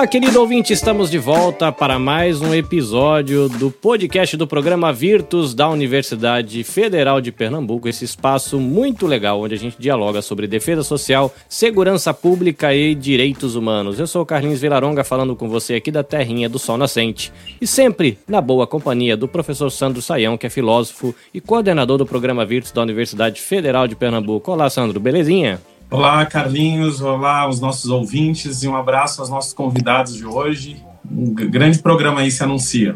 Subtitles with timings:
[0.00, 5.52] Olá, querido ouvinte, estamos de volta para mais um episódio do podcast do programa Virtus
[5.52, 7.86] da Universidade Federal de Pernambuco.
[7.86, 13.56] Esse espaço muito legal onde a gente dialoga sobre defesa social, segurança pública e direitos
[13.56, 14.00] humanos.
[14.00, 17.66] Eu sou o Carlinhos Vilaronga falando com você aqui da terrinha do Sol Nascente e
[17.66, 22.46] sempre na boa companhia do professor Sandro Saião, que é filósofo e coordenador do programa
[22.46, 24.50] Virtus da Universidade Federal de Pernambuco.
[24.50, 25.60] Olá, Sandro, belezinha?
[25.90, 27.00] Olá, Carlinhos.
[27.00, 30.76] Olá, os nossos ouvintes e um abraço aos nossos convidados de hoje.
[31.10, 32.94] Um grande programa aí se anuncia.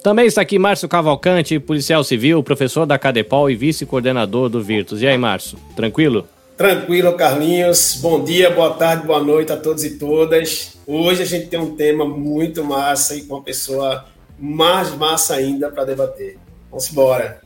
[0.00, 5.02] Também está aqui Márcio Cavalcante, policial civil, professor da Cadepol e vice-coordenador do Virtus.
[5.02, 6.28] E aí, Márcio, tranquilo?
[6.56, 7.98] Tranquilo, Carlinhos.
[8.00, 10.78] Bom dia, boa tarde, boa noite a todos e todas.
[10.86, 14.04] Hoje a gente tem um tema muito massa e com uma pessoa
[14.38, 16.38] mais massa ainda para debater.
[16.70, 17.40] Vamos embora.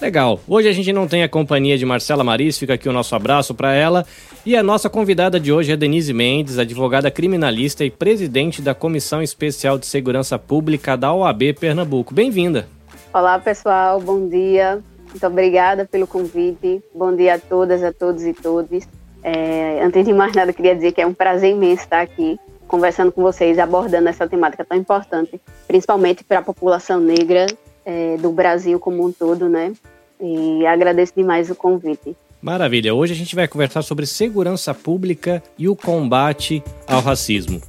[0.00, 0.40] Legal.
[0.46, 3.54] Hoje a gente não tem a companhia de Marcela Maris, fica aqui o nosso abraço
[3.54, 4.04] para ela.
[4.44, 9.22] E a nossa convidada de hoje é Denise Mendes, advogada criminalista e presidente da Comissão
[9.22, 12.14] Especial de Segurança Pública da OAB Pernambuco.
[12.14, 12.66] Bem-vinda.
[13.12, 14.00] Olá, pessoal.
[14.00, 14.82] Bom dia.
[15.08, 16.82] Muito obrigada pelo convite.
[16.94, 18.88] Bom dia a todas, a todos e todas.
[19.22, 23.10] É, antes de mais nada, queria dizer que é um prazer imenso estar aqui conversando
[23.10, 27.46] com vocês, abordando essa temática tão importante, principalmente para a população negra
[27.84, 29.72] é, do Brasil como um todo, né?
[30.20, 32.16] E agradeço demais o convite.
[32.42, 32.94] Maravilha.
[32.94, 37.60] Hoje a gente vai conversar sobre segurança pública e o combate ao racismo.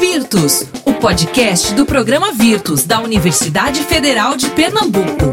[0.00, 5.30] Virtus, o podcast do programa Virtus da Universidade Federal de Pernambuco.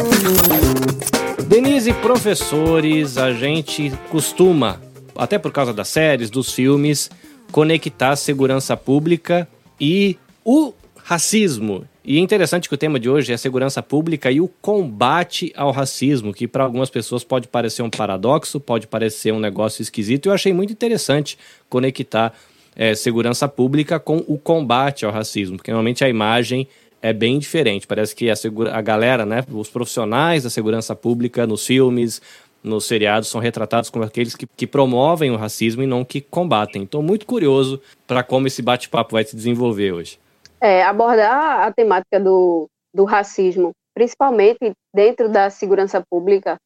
[1.47, 4.79] Denise, professores, a gente costuma
[5.19, 7.09] até por causa das séries, dos filmes,
[7.51, 9.47] conectar segurança pública
[9.79, 10.73] e o
[11.03, 11.85] racismo.
[12.03, 15.51] E é interessante que o tema de hoje é a segurança pública e o combate
[15.55, 20.27] ao racismo, que para algumas pessoas pode parecer um paradoxo, pode parecer um negócio esquisito.
[20.27, 21.37] Eu achei muito interessante
[21.69, 22.33] conectar
[22.75, 26.67] é, segurança pública com o combate ao racismo, porque normalmente a imagem
[27.01, 27.85] é bem diferente.
[27.85, 28.35] Parece que a,
[28.73, 32.21] a galera, né, os profissionais da segurança pública nos filmes,
[32.63, 36.83] nos seriados são retratados como aqueles que, que promovem o racismo e não que combatem.
[36.83, 40.19] Estou muito curioso para como esse bate-papo vai se desenvolver hoje.
[40.61, 46.57] É, abordar a temática do, do racismo, principalmente dentro da segurança pública,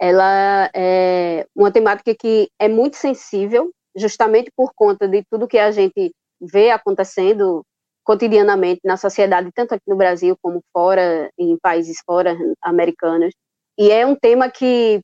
[0.00, 5.70] ela é uma temática que é muito sensível, justamente por conta de tudo que a
[5.70, 7.62] gente vê acontecendo
[8.04, 13.32] cotidianamente na sociedade, tanto aqui no Brasil como fora, em países fora americanos.
[13.78, 15.00] E é um tema que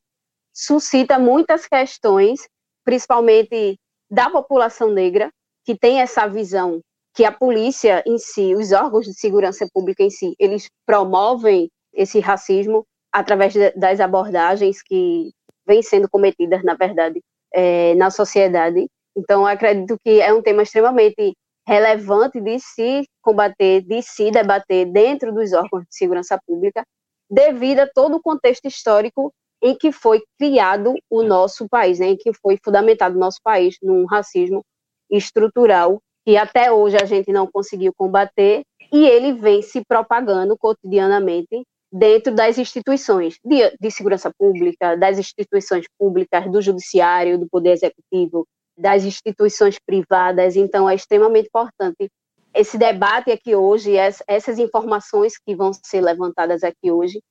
[0.53, 2.47] suscita muitas questões,
[2.83, 3.77] principalmente
[4.09, 5.31] da população negra,
[5.65, 6.81] que tem essa visão
[7.13, 12.19] que a polícia em si, os órgãos de segurança pública em si, eles promovem esse
[12.19, 15.31] racismo através de, das abordagens que
[15.67, 17.21] vêm sendo cometidas, na verdade,
[17.53, 18.87] é, na sociedade.
[19.15, 21.33] Então, acredito que é um tema extremamente
[21.67, 26.83] relevante de se combater, de se debater dentro dos órgãos de segurança pública,
[27.29, 29.31] devido a todo o contexto histórico
[29.61, 33.77] em que foi criado o nosso país, né, em que foi fundamentado o nosso país
[33.81, 34.63] num racismo
[35.09, 41.63] estrutural que até hoje a gente não conseguiu combater e ele vem se propagando cotidianamente
[41.91, 48.45] dentro das instituições de, de segurança pública, das instituições públicas, do judiciário, do poder executivo,
[48.77, 50.55] das instituições privadas.
[50.55, 52.09] Então é extremamente importante
[52.53, 53.95] esse debate aqui hoje,
[54.27, 57.21] essas informações que vão ser levantadas aqui hoje,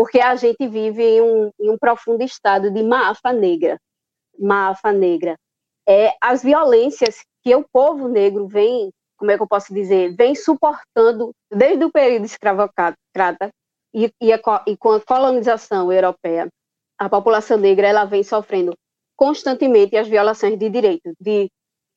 [0.00, 3.78] porque a gente vive em um, em um profundo estado de maafa negra.
[4.38, 5.36] Maafa negra.
[5.86, 10.34] É, as violências que o povo negro vem, como é que eu posso dizer, vem
[10.34, 13.50] suportando desde o período escravocrata
[13.92, 16.48] e, e, a, e com a colonização europeia,
[16.98, 18.72] a população negra ela vem sofrendo
[19.14, 21.50] constantemente as violações de direitos, de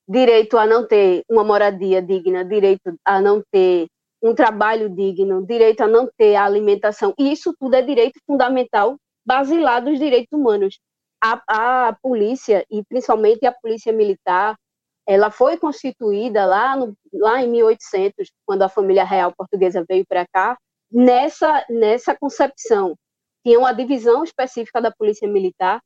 [0.06, 3.88] direito a não ter uma moradia digna, direito a não ter
[4.24, 7.14] um trabalho digno, direito a não ter a alimentação.
[7.20, 10.80] E isso tudo é direito fundamental, basilar dos direitos humanos.
[11.22, 14.56] A, a polícia, e principalmente a polícia militar,
[15.06, 20.26] ela foi constituída lá, no, lá em 1800, quando a família real portuguesa veio para
[20.34, 20.58] cá,
[20.90, 22.96] nessa, nessa concepção.
[23.46, 25.82] Tinha uma divisão específica da polícia militar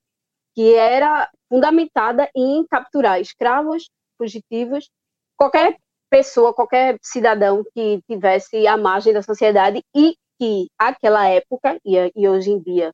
[0.56, 4.90] que era fundamentada em capturar escravos, fugitivos,
[5.36, 5.78] qualquer
[6.09, 12.27] pessoa, qualquer cidadão que tivesse à margem da sociedade e que aquela época e, e
[12.27, 12.92] hoje em dia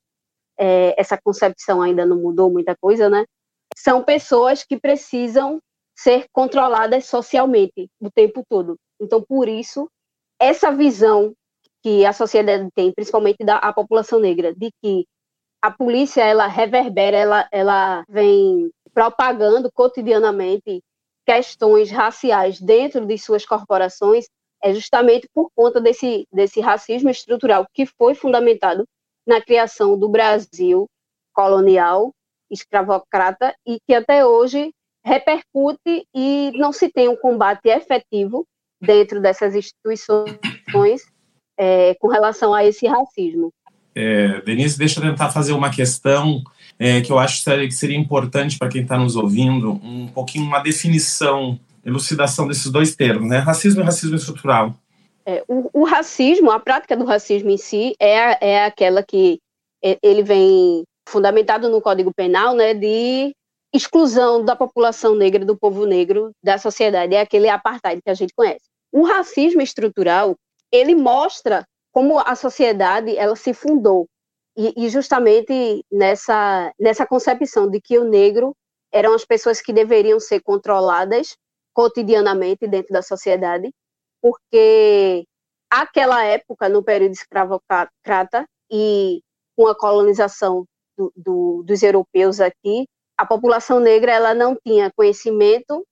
[0.58, 3.26] é, essa concepção ainda não mudou muita coisa, né?
[3.76, 5.60] São pessoas que precisam
[5.96, 8.78] ser controladas socialmente o tempo todo.
[9.00, 9.90] Então, por isso,
[10.40, 11.34] essa visão
[11.82, 15.06] que a sociedade tem, principalmente da a população negra, de que
[15.62, 20.82] a polícia ela reverbera, ela, ela vem propagando cotidianamente
[21.26, 24.26] questões raciais dentro de suas corporações,
[24.64, 28.86] é justamente por conta desse, desse racismo estrutural que foi fundamentado
[29.28, 30.88] na criação do Brasil
[31.34, 32.12] colonial,
[32.50, 34.72] escravocrata, e que até hoje
[35.04, 38.46] repercute e não se tem um combate efetivo
[38.80, 41.02] dentro dessas instituições
[41.58, 43.52] é, com relação a esse racismo.
[43.96, 46.42] É, Denise, deixa eu tentar fazer uma questão
[46.80, 50.60] é, que eu acho que seria importante para quem está nos ouvindo, um pouquinho uma
[50.60, 53.38] definição, elucidação desses dois termos, né?
[53.38, 54.76] Racismo e racismo estrutural.
[55.26, 59.40] É, o, o, racismo, a prática do racismo em si, é, é aquela que
[60.02, 63.34] ele vem fundamentado no Código Penal, né, de
[63.74, 68.34] exclusão da população negra, do povo negro da sociedade, é aquele apartheid que a gente
[68.36, 68.66] conhece.
[68.92, 70.36] O racismo estrutural,
[70.72, 74.10] ele mostra como a sociedade ela se fundou
[74.58, 78.56] e, e, justamente nessa nessa concepção de que o negro
[78.92, 81.36] eram as pessoas que deveriam ser controladas
[81.74, 83.72] cotidianamente dentro da sociedade,
[84.22, 85.26] porque
[85.72, 89.22] aquela época no período escravocrata e
[89.58, 90.66] com a colonização
[90.98, 92.86] do, do, dos europeus aqui,
[93.18, 95.84] a população negra ela não tinha conhecimento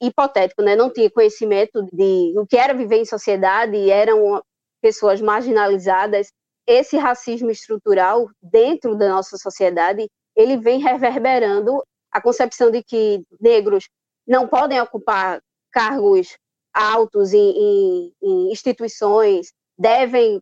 [0.00, 0.74] hipotético, né?
[0.74, 4.42] Não tinha conhecimento de o que era viver em sociedade, eram
[4.80, 6.32] pessoas marginalizadas.
[6.66, 11.82] Esse racismo estrutural dentro da nossa sociedade, ele vem reverberando
[12.12, 13.88] a concepção de que negros
[14.26, 15.40] não podem ocupar
[15.72, 16.36] cargos
[16.72, 20.40] altos em, em, em instituições, devem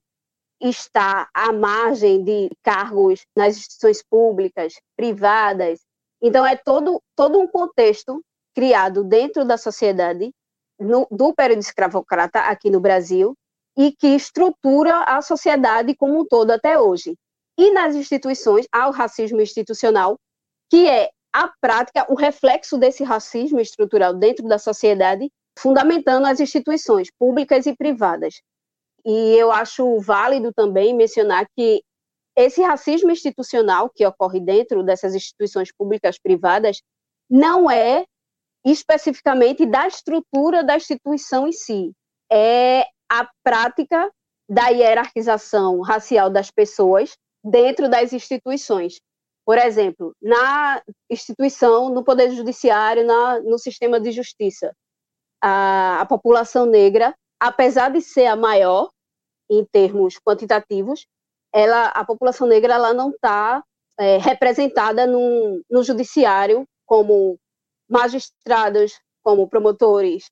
[0.61, 5.81] estar à margem de cargos nas instituições públicas, privadas.
[6.21, 8.23] Então, é todo, todo um contexto
[8.55, 10.33] criado dentro da sociedade
[10.79, 13.35] no, do período escravocrata aqui no Brasil
[13.79, 17.15] e que estrutura a sociedade como um todo até hoje.
[17.57, 20.19] E nas instituições há o racismo institucional,
[20.69, 27.09] que é a prática, o reflexo desse racismo estrutural dentro da sociedade, fundamentando as instituições
[27.17, 28.41] públicas e privadas.
[29.07, 31.81] E eu acho válido também mencionar que
[32.37, 36.81] esse racismo institucional que ocorre dentro dessas instituições públicas privadas
[37.31, 38.05] não é
[38.65, 41.93] especificamente da estrutura da instituição em si,
[42.31, 44.11] é a prática
[44.49, 49.01] da hierarquização racial das pessoas dentro das instituições.
[49.45, 54.75] Por exemplo, na instituição, no Poder Judiciário, na, no sistema de justiça,
[55.43, 58.91] a, a população negra, apesar de ser a maior
[59.51, 61.07] em termos quantitativos,
[61.53, 63.63] ela, a população negra ela não está
[63.99, 67.39] é, representada no, no judiciário como
[67.89, 70.27] magistrados, como promotores,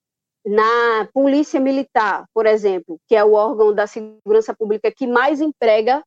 [0.47, 6.05] na polícia militar, por exemplo, que é o órgão da segurança pública que mais emprega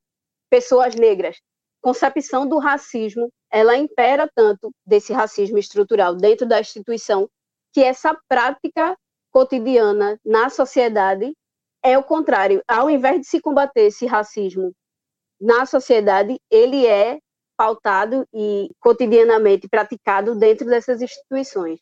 [0.48, 1.36] pessoas negras.
[1.82, 7.28] Concepção do racismo, ela impera tanto desse racismo estrutural dentro da instituição
[7.72, 8.96] que essa prática
[9.30, 11.34] cotidiana na sociedade
[11.82, 12.62] é o contrário.
[12.66, 14.72] Ao invés de se combater esse racismo
[15.40, 17.18] na sociedade, ele é
[17.56, 21.78] pautado e cotidianamente praticado dentro dessas instituições.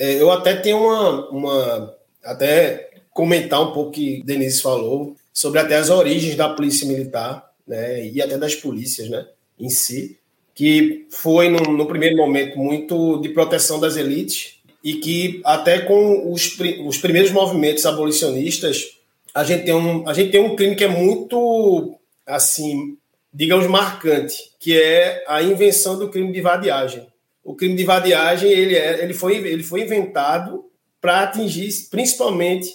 [0.00, 1.96] É, eu até tenho uma, uma.
[2.24, 8.06] Até comentar um pouco que Denise falou sobre até as origens da polícia militar, né,
[8.06, 9.26] e até das polícias, né,
[9.58, 10.18] em si,
[10.54, 16.32] que foi no, no primeiro momento muito de proteção das elites e que até com
[16.32, 18.96] os, os primeiros movimentos abolicionistas
[19.34, 21.94] a gente tem um a gente tem um crime que é muito
[22.26, 22.96] assim
[23.32, 27.06] digamos marcante que é a invenção do crime de vadiagem
[27.44, 30.64] o crime de vadiagem ele, é, ele, foi, ele foi inventado
[31.00, 32.74] para atingir principalmente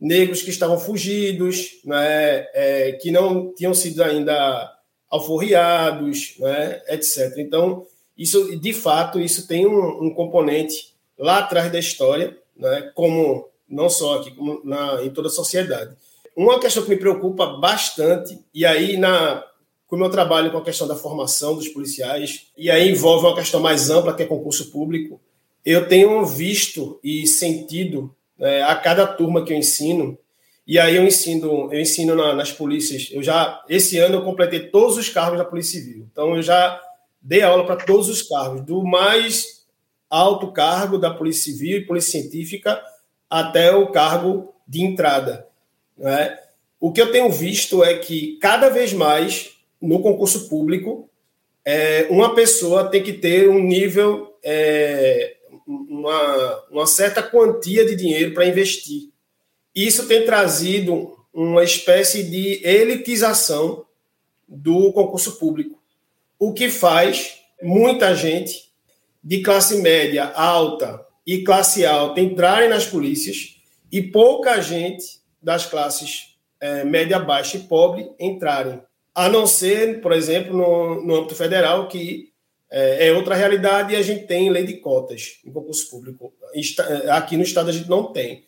[0.00, 4.72] negros que estavam fugidos, né, é, que não tinham sido ainda
[5.10, 7.34] alforriados, né, etc.
[7.38, 7.86] Então,
[8.16, 13.88] isso, de fato, isso tem um, um componente lá atrás da história, né, como não
[13.88, 15.94] só aqui, como na, em toda a sociedade.
[16.34, 19.44] Uma questão que me preocupa bastante, e aí na,
[19.90, 23.58] como eu trabalho com a questão da formação dos policiais, e aí envolve uma questão
[23.58, 25.20] mais ampla, que é concurso público,
[25.66, 30.16] eu tenho visto e sentido é, a cada turma que eu ensino,
[30.64, 34.60] e aí eu ensino, eu ensino na, nas polícias, eu já, esse ano eu completei
[34.60, 36.80] todos os cargos da Polícia Civil, então eu já
[37.20, 39.66] dei aula para todos os cargos, do mais
[40.08, 42.80] alto cargo da Polícia Civil e Polícia Científica
[43.28, 45.48] até o cargo de entrada.
[45.98, 46.38] Né?
[46.78, 51.08] O que eu tenho visto é que cada vez mais no concurso público,
[51.64, 58.34] é, uma pessoa tem que ter um nível, é, uma, uma certa quantia de dinheiro
[58.34, 59.10] para investir.
[59.74, 63.86] Isso tem trazido uma espécie de elitização
[64.48, 65.78] do concurso público.
[66.38, 68.72] o que faz muita gente
[69.22, 73.56] de classe média alta e classe alta entrarem nas polícias
[73.92, 78.80] e pouca gente das classes é, média baixa e pobre entrarem.
[79.20, 82.32] A não ser, por exemplo, no, no âmbito federal, que
[82.70, 86.32] é, é, outra realidade e a gente tem lei de cotas em concurso público.
[87.10, 88.46] Aqui no estado a gente não tem.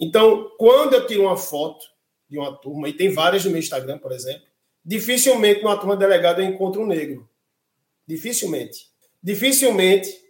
[0.00, 1.84] Então, quando eu tiro uma foto
[2.26, 4.44] de uma turma, e tem várias no meu Instagram, por exemplo,
[4.82, 7.28] dificilmente numa turma delegada eu encontro um negro.
[8.06, 8.86] Dificilmente.
[9.22, 10.22] Dificilmente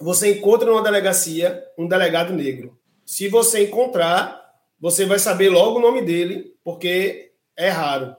[0.00, 2.76] você encontra numa delegacia um delegado negro.
[3.06, 4.44] Se você encontrar,
[4.80, 8.16] você vai saber logo o nome dele, porque é raro.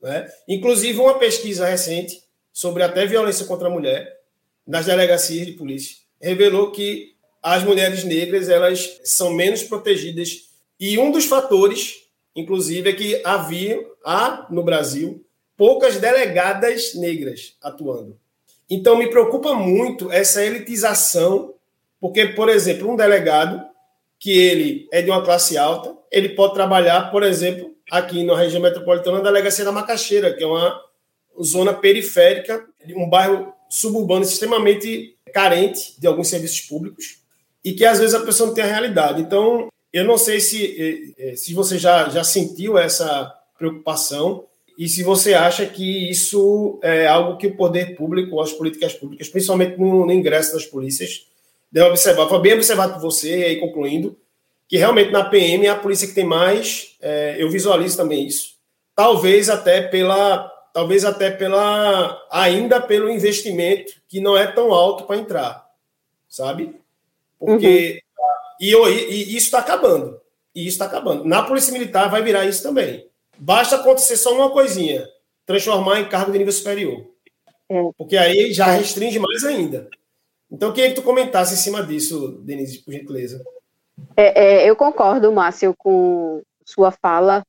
[0.00, 0.30] Né?
[0.46, 4.18] Inclusive, uma pesquisa recente sobre até violência contra a mulher
[4.66, 11.10] nas delegacias de polícia revelou que as mulheres negras elas são menos protegidas e um
[11.10, 15.24] dos fatores, inclusive, é que havia há no Brasil
[15.56, 18.18] poucas delegadas negras atuando.
[18.70, 21.54] Então me preocupa muito essa elitização,
[22.00, 23.66] porque por exemplo um delegado
[24.18, 28.62] que ele é de uma classe alta, ele pode trabalhar, por exemplo, aqui na região
[28.62, 30.80] metropolitana, na delegacia da Macaxeira, que é uma
[31.42, 32.64] zona periférica,
[32.96, 37.18] um bairro suburbano extremamente carente de alguns serviços públicos
[37.64, 39.20] e que às vezes a pessoa não tem a realidade.
[39.20, 44.44] Então, eu não sei se, eh, eh, se você já, já sentiu essa preocupação
[44.78, 49.28] e se você acha que isso é algo que o poder público, as políticas públicas,
[49.28, 51.26] principalmente no, no ingresso das polícias,
[51.70, 52.28] deve observar.
[52.28, 54.16] Foi bem observado por você, aí concluindo,
[54.68, 58.56] que realmente na PM é a polícia que tem mais, é, eu visualizo também isso.
[58.94, 65.16] Talvez até pela, talvez até pela, ainda pelo investimento que não é tão alto para
[65.16, 65.66] entrar,
[66.28, 66.76] sabe?
[67.38, 68.02] Porque
[68.60, 68.66] uhum.
[68.66, 70.20] e, e, e, isso está acabando,
[70.54, 71.24] e isso está acabando.
[71.24, 73.08] Na polícia militar vai virar isso também.
[73.38, 75.08] Basta acontecer só uma coisinha,
[75.46, 77.06] transformar em cargo de nível superior,
[77.70, 77.82] é.
[77.96, 79.88] porque aí já restringe mais ainda.
[80.50, 83.42] Então, queria que tu comentasse em cima disso, Denise, por gentileza.
[84.16, 87.42] É, é, eu concordo, Márcio, com sua fala,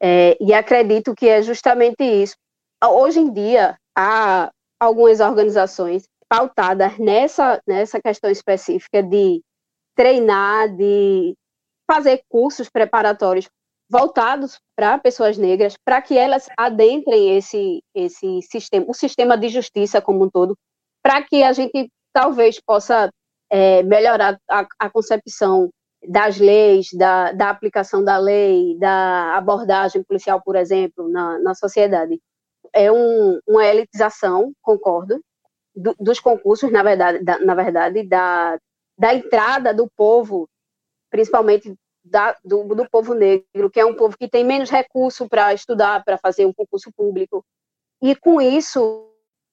[0.00, 2.36] é, e acredito que é justamente isso.
[2.82, 9.42] Hoje em dia, há algumas organizações pautadas nessa, nessa questão específica de
[9.94, 11.34] treinar, de
[11.90, 13.48] fazer cursos preparatórios
[13.90, 20.00] voltados para pessoas negras, para que elas adentrem esse, esse sistema, o sistema de justiça
[20.00, 20.56] como um todo,
[21.02, 23.10] para que a gente talvez possa
[23.50, 25.68] é, melhorar a, a, concepção
[26.06, 32.20] das leis, da, da, aplicação da lei, da abordagem policial, por exemplo, na, na sociedade.
[32.72, 35.20] É um, uma elitização, concordo,
[35.74, 38.58] do, dos concursos, na verdade, da, na verdade da,
[38.98, 40.48] da entrada do povo,
[41.10, 45.52] principalmente da, do, do povo negro, que é um povo que tem menos recurso para
[45.52, 47.44] estudar, para fazer um concurso público.
[48.02, 49.06] E com isso,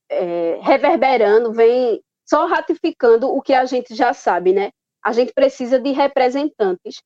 [0.09, 4.71] é, reverberando, vem só ratificando o que a gente já sabe, né?
[5.07, 7.01] A gente precisa de representantes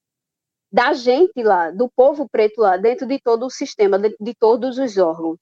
[0.74, 4.80] da gente lá, do povo preto lá, dentro de todo o sistema, dentro de todos
[4.80, 5.38] os órgãos,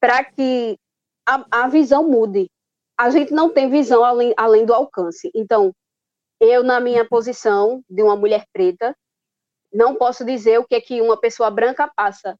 [0.00, 0.78] para que
[1.26, 2.48] a, a, visão mude.
[2.96, 5.32] A gente não tem visão além, além do alcance.
[5.34, 5.72] Então,
[6.40, 8.94] eu, na minha posição de uma mulher preta,
[9.72, 12.36] não posso dizer o que é que uma pessoa branca passa.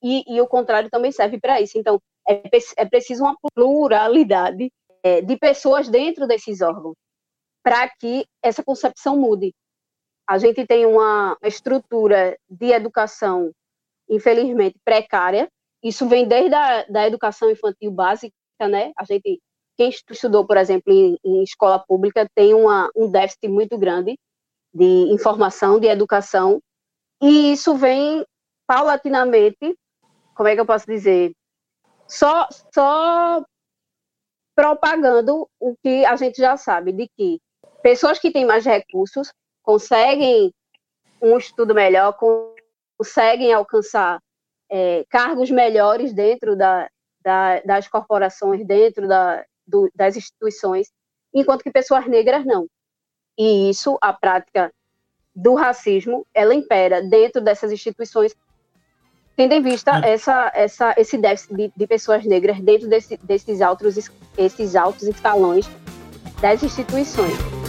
[0.00, 1.76] E, e o contrário também serve para isso.
[1.76, 2.40] Então, é,
[2.76, 4.70] é preciso uma pluralidade
[5.02, 6.94] é, de pessoas dentro desses órgãos,
[7.66, 9.52] para que essa concepção mude.
[10.24, 13.50] A gente tem uma estrutura de educação,
[14.08, 15.48] infelizmente, precária.
[15.82, 18.32] Isso vem desde a da educação infantil básica,
[18.70, 18.92] né?
[18.96, 19.40] A gente,
[19.76, 24.16] quem estudou, por exemplo, em, em escola pública, tem uma, um déficit muito grande
[24.72, 26.60] de informação, de educação,
[27.20, 28.24] e isso vem
[28.64, 29.76] paulatinamente,
[30.36, 31.32] como é que eu posso dizer?
[32.06, 33.44] Só, só
[34.54, 37.40] propagando o que a gente já sabe, de que
[37.86, 40.52] pessoas que têm mais recursos conseguem
[41.22, 42.18] um estudo melhor,
[42.98, 44.18] conseguem alcançar
[44.68, 46.90] é, cargos melhores dentro da,
[47.22, 50.90] da, das corporações, dentro da, do, das instituições,
[51.32, 52.66] enquanto que pessoas negras não.
[53.38, 54.72] E isso, a prática
[55.32, 58.34] do racismo, ela impera dentro dessas instituições
[59.36, 60.14] tendo em vista é.
[60.14, 65.70] essa, essa, esse déficit de, de pessoas negras dentro desse, desses, altos, esses altos escalões
[66.40, 67.65] das instituições.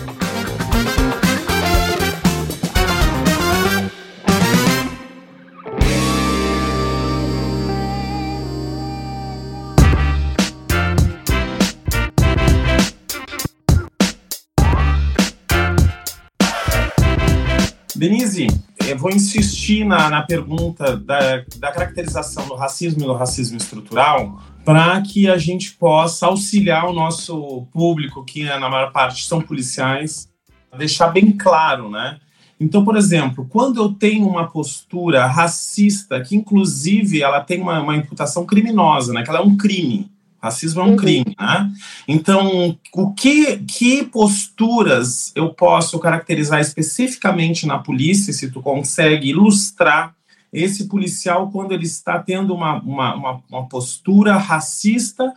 [17.97, 18.47] Denise,
[18.87, 24.39] eu vou insistir na, na pergunta da, da caracterização do racismo e do racismo estrutural
[24.63, 30.29] para que a gente possa auxiliar o nosso público, que na maior parte são policiais,
[30.77, 32.19] deixar bem claro, né?
[32.59, 37.95] Então, por exemplo, quando eu tenho uma postura racista, que inclusive ela tem uma, uma
[37.95, 39.23] imputação criminosa, né?
[39.23, 40.11] Que ela é um crime.
[40.41, 40.95] Racismo é um uhum.
[40.95, 41.71] crime, né?
[42.07, 50.15] Então, o que, que posturas eu posso caracterizar especificamente na polícia, se tu consegue ilustrar
[50.51, 55.33] esse policial quando ele está tendo uma, uma, uma, uma postura racista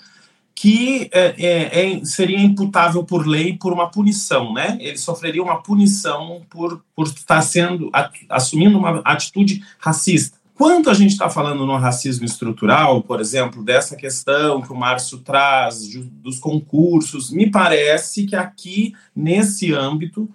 [0.55, 4.77] que é, é, é, seria imputável por lei por uma punição, né?
[4.79, 7.91] Ele sofreria uma punição por, por estar sendo
[8.29, 10.40] assumindo uma atitude racista.
[10.61, 15.17] Quanto a gente está falando no racismo estrutural, por exemplo, dessa questão que o Márcio
[15.17, 15.89] traz
[16.23, 20.29] dos concursos, me parece que aqui nesse âmbito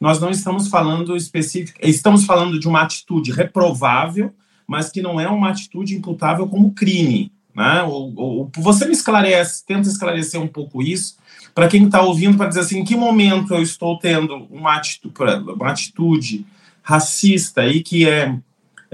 [0.00, 4.32] nós não estamos falando específico, estamos falando de uma atitude reprovável,
[4.66, 7.30] mas que não é uma atitude imputável como crime.
[7.54, 7.82] Né?
[7.82, 11.18] Ou, ou, você me esclarece, tenta esclarecer um pouco isso,
[11.54, 15.12] para quem está ouvindo, para dizer assim, em que momento eu estou tendo uma atitude,
[15.54, 16.46] uma atitude
[16.82, 18.38] racista e que é,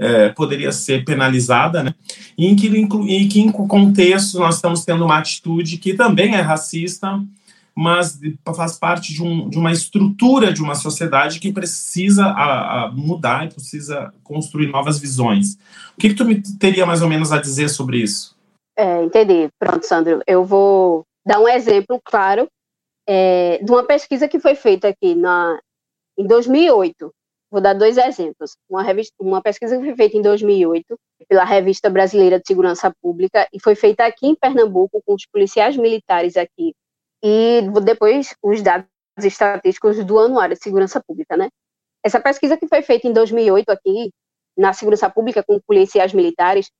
[0.03, 1.95] é, poderia ser penalizada, né?
[2.37, 6.41] E em que, em que em contexto nós estamos tendo uma atitude que também é
[6.41, 7.19] racista,
[7.75, 8.19] mas
[8.55, 13.45] faz parte de, um, de, uma estrutura de uma sociedade que precisa a, a mudar
[13.45, 15.55] e precisa construir novas visões.
[15.97, 18.35] O que, que tu me teria mais ou menos a dizer sobre isso?
[18.77, 19.49] É, entendi.
[19.59, 20.21] Pronto, Sandro.
[20.27, 22.47] Eu vou dar um exemplo claro
[23.07, 25.59] é, de uma pesquisa que foi feita aqui na,
[26.17, 27.11] em 2008.
[27.53, 28.57] Vou dar dois exemplos.
[28.67, 33.47] Uma, revista, uma pesquisa que foi feita em 2008 pela Revista Brasileira de Segurança Pública
[33.53, 36.73] e foi feita aqui em Pernambuco com os policiais militares aqui
[37.23, 38.87] e depois os dados
[39.19, 41.47] estatísticos do Anuário de Segurança Pública, né?
[42.03, 44.09] Essa pesquisa que foi feita em 2008 aqui
[44.57, 46.71] na Segurança Pública com policiais militares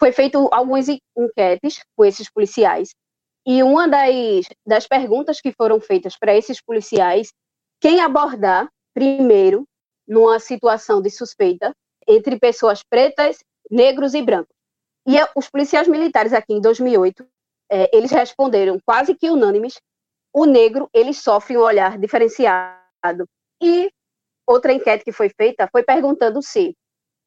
[0.00, 2.94] foi feito algumas enquetes com esses policiais.
[3.46, 7.34] E uma das, das perguntas que foram feitas para esses policiais,
[7.82, 9.66] quem abordar primeiro
[10.06, 11.74] numa situação de suspeita
[12.06, 13.38] entre pessoas pretas,
[13.70, 14.54] negros e brancos.
[15.06, 17.26] E os policiais militares aqui em 2008,
[17.70, 19.80] é, eles responderam quase que unânimes,
[20.32, 23.26] o negro, ele sofre um olhar diferenciado.
[23.62, 23.90] E
[24.46, 26.76] outra enquete que foi feita foi perguntando se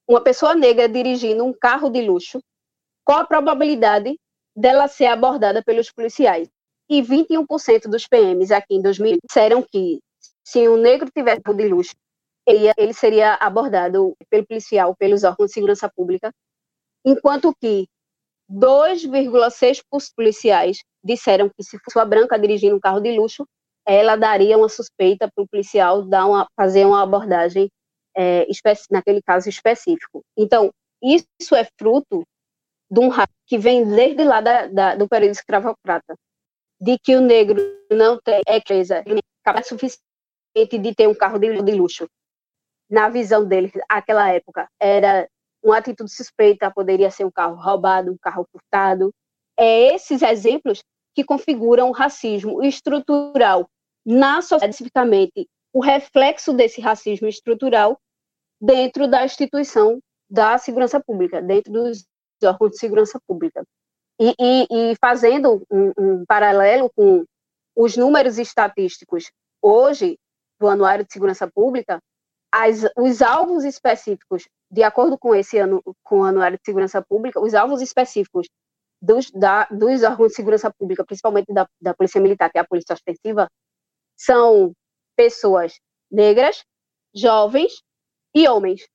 [0.07, 2.39] uma pessoa negra dirigindo um carro de luxo
[3.09, 4.19] qual a probabilidade
[4.55, 6.47] dela ser abordada pelos policiais?
[6.87, 9.99] E 21% dos PMs aqui em 2000 disseram que
[10.45, 11.95] se um negro tivesse de luxo,
[12.77, 16.31] ele, seria abordado pelo policial, pelos órgãos de segurança pública,
[17.05, 17.87] enquanto que
[18.51, 19.83] 2,6%
[20.15, 23.45] policiais disseram que se fosse uma branca dirigindo um carro de luxo,
[23.85, 27.69] ela daria uma suspeita para o policial dar uma, fazer uma abordagem
[28.17, 28.45] é,
[28.91, 30.21] naquele caso específico.
[30.37, 32.23] Então, isso é fruto
[32.91, 36.15] de um racismo que vem desde lá da, da, do período escravocrata,
[36.81, 39.03] de que o negro não tem é coisa
[39.43, 40.01] capaz suficiente
[40.55, 42.07] de ter um carro de, de luxo.
[42.89, 45.29] Na visão deles, naquela época, era
[45.63, 49.13] uma atitude suspeita, poderia ser um carro roubado, um carro furtado.
[49.57, 50.81] É esses exemplos
[51.13, 53.67] que configuram o racismo estrutural
[54.05, 57.99] na sociedade, especificamente o reflexo desse racismo estrutural
[58.59, 59.99] dentro da instituição
[60.29, 62.05] da segurança pública, dentro dos
[62.43, 63.63] órgãos de segurança pública.
[64.19, 67.23] E, e, e fazendo um, um, paralelo com
[67.75, 70.17] os números estatísticos hoje
[70.59, 72.01] do Anuário de Segurança Pública,
[72.51, 77.39] as, os alvos específicos, de acordo com esse ano, com o Anuário de Segurança Pública,
[77.39, 78.47] os alvos específicos
[79.01, 82.67] dos, da, dos órgãos de segurança pública, principalmente da, da Polícia Militar, que é a
[82.67, 83.47] Polícia Ostensiva,
[84.17, 84.73] são
[85.15, 85.79] pessoas
[86.11, 86.63] negras,
[87.15, 87.81] jovens
[88.35, 88.87] e homens.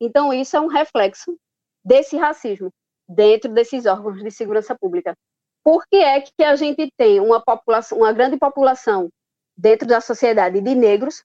[0.00, 1.36] Então, isso é um reflexo
[1.84, 2.70] desse racismo
[3.08, 5.14] dentro desses órgãos de segurança pública.
[5.62, 9.08] Por que é que a gente tem uma população, uma grande população
[9.56, 11.22] dentro da sociedade de negros?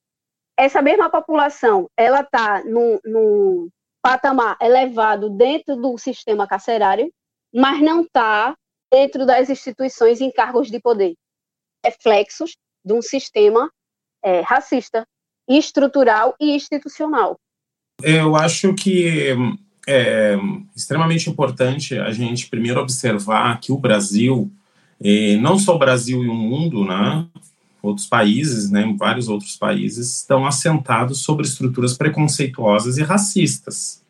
[0.60, 3.70] Essa mesma população, ela está num, num
[4.02, 7.10] patamar elevado dentro do sistema carcerário,
[7.54, 8.54] mas não está
[8.92, 11.14] dentro das instituições em cargos de poder.
[11.86, 13.72] Reflexos de um sistema
[14.22, 15.06] é, racista,
[15.48, 17.38] estrutural e institucional.
[18.04, 19.30] Eu acho que
[19.88, 20.36] é
[20.76, 24.52] extremamente importante a gente primeiro observar que o Brasil,
[25.40, 27.26] não só o Brasil e o mundo, né,
[27.82, 34.04] outros países, né, vários outros países, estão assentados sobre estruturas preconceituosas e racistas.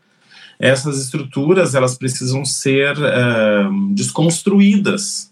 [0.60, 5.32] Essas estruturas elas precisam ser é, desconstruídas,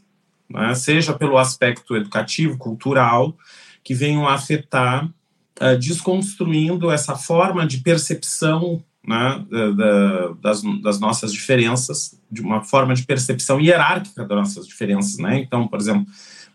[0.49, 3.35] né, seja pelo aspecto educativo, cultural,
[3.83, 11.31] que venham a afetar uh, desconstruindo essa forma de percepção né, da, das, das, nossas
[11.31, 15.17] diferenças, de uma forma de percepção hierárquica das nossas diferenças.
[15.17, 15.39] Né?
[15.39, 16.05] Então, por exemplo,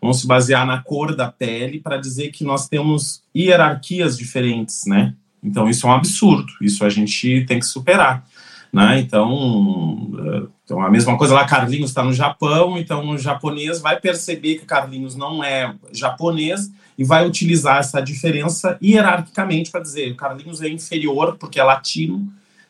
[0.03, 4.85] vamos se basear na cor da pele para dizer que nós temos hierarquias diferentes.
[4.85, 5.15] Né?
[5.43, 8.27] Então, isso é um absurdo, isso a gente tem que superar.
[8.73, 8.99] Né?
[8.99, 14.01] Então, eh, então, a mesma coisa lá, Carlinhos está no Japão, então o japonês vai
[14.01, 20.15] perceber que Carlinhos não é japonês e vai utilizar essa diferença hierarquicamente para dizer que
[20.15, 22.27] Carlinhos é inferior porque é latino,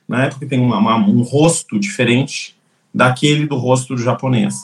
[0.09, 0.29] né?
[0.29, 2.57] porque tem uma, uma, um rosto diferente
[2.93, 4.57] daquele do rosto do japonês.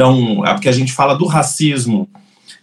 [0.00, 2.08] Então, é porque a gente fala do racismo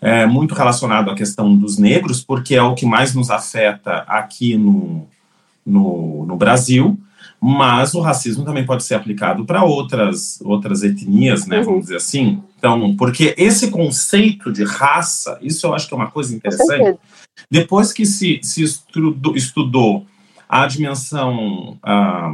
[0.01, 4.57] é, muito relacionado à questão dos negros, porque é o que mais nos afeta aqui
[4.57, 5.07] no,
[5.63, 6.97] no, no Brasil,
[7.39, 12.41] mas o racismo também pode ser aplicado para outras, outras etnias, né, vamos dizer assim.
[12.57, 16.97] Então, porque esse conceito de raça, isso eu acho que é uma coisa interessante.
[17.51, 20.07] Depois que se, se estudou, estudou
[20.49, 22.31] a dimensão ah,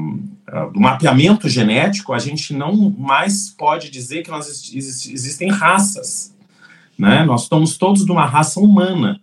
[0.47, 6.34] ah, do mapeamento genético, a gente não mais pode dizer que nós existem raças.
[6.97, 7.23] Né?
[7.23, 9.19] Nós somos todos de uma raça humana.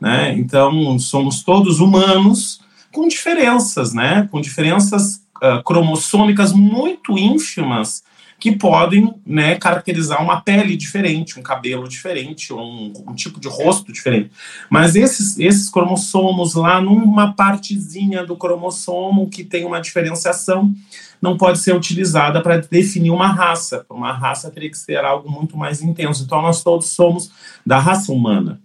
[0.00, 0.34] Né?
[0.38, 2.60] Então, somos todos humanos
[2.92, 4.26] com diferenças, né?
[4.30, 8.02] Com diferenças uh, cromossômicas muito ínfimas
[8.40, 13.92] que podem né, caracterizar uma pele diferente, um cabelo diferente, um, um, tipo de rosto
[13.92, 14.30] diferente.
[14.70, 20.74] Mas esses, esses cromossomos lá, numa partezinha do cromossomo que tem uma diferenciação,
[21.20, 23.84] não pode ser utilizada para definir uma raça.
[23.90, 26.24] Uma raça teria que ser algo muito mais intenso.
[26.24, 27.30] Então, nós todos somos
[27.64, 28.58] da raça humana.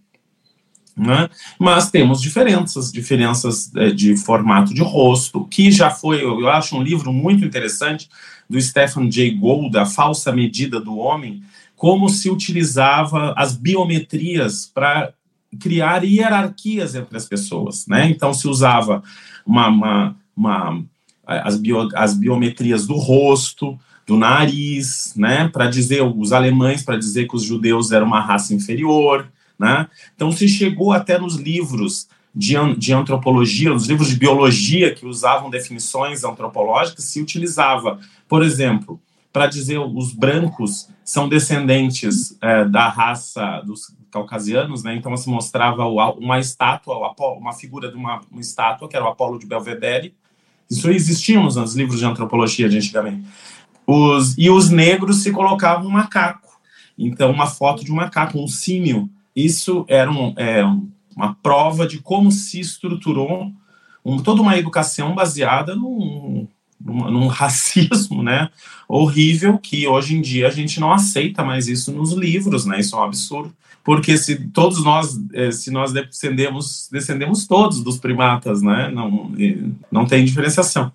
[0.96, 1.28] Né?
[1.60, 6.82] Mas temos diferenças, diferenças é, de formato de rosto, que já foi, eu acho um
[6.82, 8.08] livro muito interessante
[8.50, 11.44] do Stephen Jay Gould, A Falsa Medida do Homem,
[11.76, 15.14] como se utilizava as biometrias para
[15.60, 18.10] criar hierarquias entre as pessoas, né?
[18.10, 19.04] Então se usava
[19.46, 20.84] uma, uma, uma
[21.26, 25.48] as, bio, as biometrias do rosto, do nariz, né?
[25.48, 29.28] Para dizer os alemães, para dizer que os judeus eram uma raça inferior,
[29.58, 29.88] né?
[30.16, 35.50] Então, se chegou até nos livros de, de antropologia, nos livros de biologia que usavam
[35.50, 39.00] definições antropológicas, se utilizava, por exemplo,
[39.32, 44.96] para dizer os brancos são descendentes é, da raça dos caucasianos, né?
[44.96, 49.38] Então se mostrava uma estátua, uma figura de uma, uma estátua que era o Apolo
[49.38, 50.16] de Belvedere.
[50.70, 53.26] Isso existia nos livros de antropologia de antigamente.
[53.86, 56.58] Os, e os negros se colocavam um macaco.
[56.98, 60.64] Então uma foto de um macaco, um símio, isso era um, é,
[61.16, 63.52] uma prova de como se estruturou
[64.04, 66.48] um, toda uma educação baseada num,
[66.80, 68.50] num, num, racismo né,
[68.88, 72.80] horrível que hoje em dia a gente não aceita mais isso nos livros, né?
[72.80, 73.54] Isso é um absurdo.
[73.84, 78.90] Porque se todos nós, é, se nós descendemos, descendemos todos dos primatas, né?
[78.90, 79.32] Não,
[79.92, 80.92] não tem diferenciação.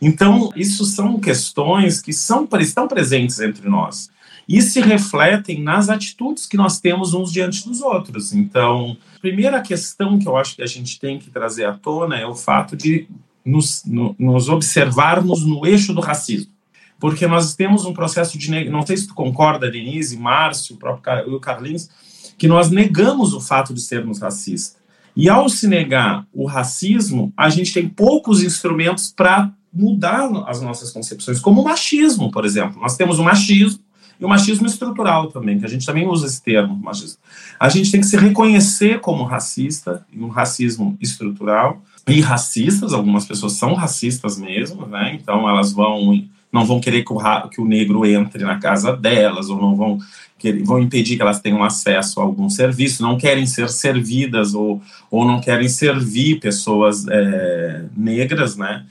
[0.00, 4.10] Então, isso são questões que são, estão presentes entre nós
[4.50, 8.32] e se refletem nas atitudes que nós temos uns diante dos outros.
[8.32, 12.16] Então, a primeira questão que eu acho que a gente tem que trazer à tona
[12.16, 13.06] é o fato de
[13.44, 16.50] nos, no, nos observarmos no eixo do racismo.
[16.98, 18.68] Porque nós temos um processo de.
[18.68, 21.88] Não sei se tu concorda, Denise, Márcio, o próprio o Carlinhos,
[22.36, 24.80] que nós negamos o fato de sermos racistas.
[25.14, 30.90] E ao se negar o racismo, a gente tem poucos instrumentos para mudar as nossas
[30.90, 32.80] concepções, como o machismo, por exemplo.
[32.80, 33.80] Nós temos o machismo,
[34.20, 37.18] e o machismo estrutural também, que a gente também usa esse termo, machismo.
[37.58, 43.52] A gente tem que se reconhecer como racista, um racismo estrutural, e racistas, algumas pessoas
[43.52, 45.14] são racistas mesmo, né?
[45.14, 49.48] Então elas vão não vão querer que o, que o negro entre na casa delas,
[49.48, 49.98] ou não vão
[50.36, 54.82] querer, vão impedir que elas tenham acesso a algum serviço, não querem ser servidas ou,
[55.10, 58.84] ou não querem servir pessoas é, negras, né?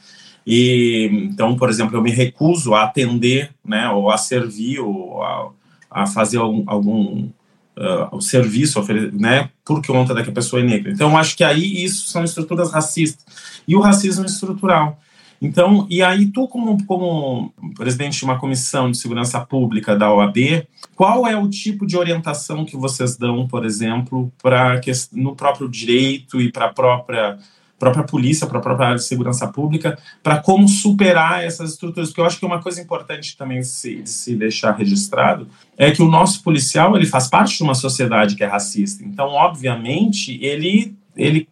[0.45, 5.49] E então, por exemplo, eu me recuso a atender, né, ou a servir, ou a,
[5.89, 7.29] a fazer algum, algum
[7.77, 10.91] uh, serviço, né, por conta da que a pessoa é negra.
[10.91, 13.25] Então, acho que aí isso são estruturas racistas
[13.67, 14.99] e o racismo estrutural.
[15.41, 20.67] Então, e aí tu como, como presidente de uma comissão de segurança pública da OAB,
[20.95, 24.81] qual é o tipo de orientação que vocês dão, por exemplo, para
[25.13, 27.37] no próprio direito e para a própria
[27.79, 32.09] própria polícia, para a própria área de segurança pública, para como superar essas estruturas.
[32.09, 36.09] Porque eu acho que uma coisa importante também se, se deixar registrado é que o
[36.09, 39.03] nosso policial ele faz parte de uma sociedade que é racista.
[39.03, 41.47] Então, obviamente, ele, ele,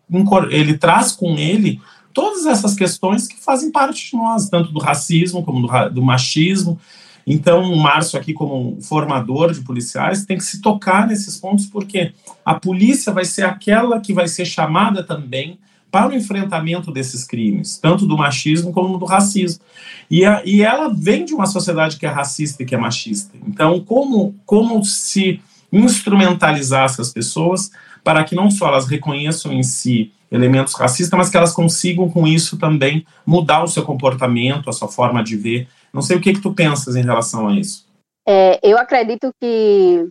[0.52, 1.80] ele traz com ele
[2.14, 6.78] todas essas questões que fazem parte de nós, tanto do racismo como do, do machismo.
[7.26, 12.14] Então, o Márcio, aqui, como formador de policiais, tem que se tocar nesses pontos, porque
[12.44, 15.60] a polícia vai ser aquela que vai ser chamada também
[15.92, 19.64] para o enfrentamento desses crimes, tanto do machismo como do racismo.
[20.10, 23.38] E, a, e ela vem de uma sociedade que é racista e que é machista.
[23.48, 27.72] Então, como, como se instrumentalizar essas pessoas
[28.04, 32.28] para que não só elas reconheçam em si elementos racistas, mas que elas consigam com
[32.28, 35.68] isso também mudar o seu comportamento, a sua forma de ver.
[35.94, 37.88] Não sei o que, que tu pensas em relação a isso.
[38.28, 40.08] É, eu acredito que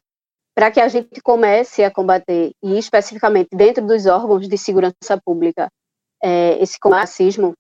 [0.57, 5.69] para que a gente comece a combater, e especificamente dentro dos órgãos de segurança pública,
[6.23, 7.53] é, esse racismo,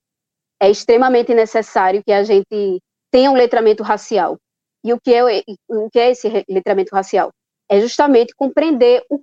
[0.58, 2.80] é extremamente necessário que a gente
[3.12, 4.38] tenha um letramento racial.
[4.82, 7.28] E o que é, o que é esse letramento racial?
[7.68, 9.22] É justamente compreender o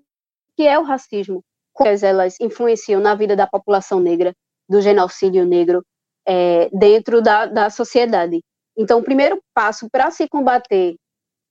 [0.55, 1.41] que é o racismo,
[1.73, 4.33] como elas influenciam na vida da população negra,
[4.69, 5.83] do genocídio negro,
[6.27, 8.39] é, dentro da, da sociedade.
[8.77, 10.95] Então, o primeiro passo para se combater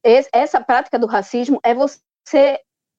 [0.04, 2.58] essa prática do racismo é você você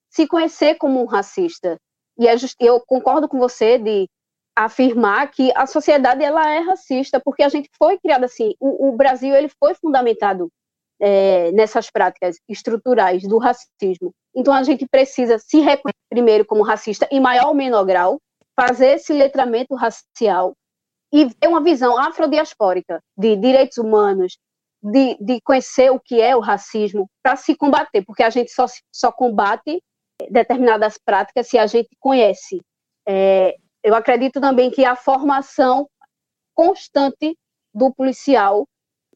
[0.10, 1.78] se conhecer como um racista.
[2.18, 4.08] E é eu concordo com você de
[4.56, 8.54] afirmar que a sociedade ela é racista, porque a gente foi criado assim.
[8.60, 10.50] O, o Brasil ele foi fundamentado
[11.00, 14.12] é, nessas práticas estruturais do racismo.
[14.36, 18.20] Então a gente precisa se reconhecer primeiro como racista, em maior ou menor grau,
[18.56, 20.54] fazer esse letramento racial
[21.12, 24.38] e ter uma visão afrodiaspórica de direitos humanos,
[24.84, 28.66] de, de conhecer o que é o racismo para se combater, porque a gente só,
[28.92, 29.82] só combate
[30.30, 32.62] determinadas práticas se a gente conhece.
[33.08, 35.88] É, eu acredito também que a formação
[36.54, 37.38] constante
[37.74, 38.68] do policial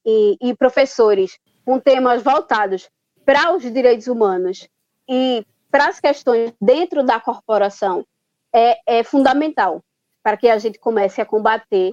[0.06, 2.90] e, e professores com temas voltados
[3.26, 4.68] para os direitos humanos
[5.08, 8.06] e para as questões dentro da corporação
[8.54, 9.84] é, é fundamental
[10.24, 11.92] para que a gente comece a combater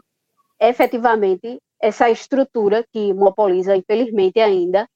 [0.60, 4.88] efetivamente essa estrutura que monopoliza, infelizmente ainda,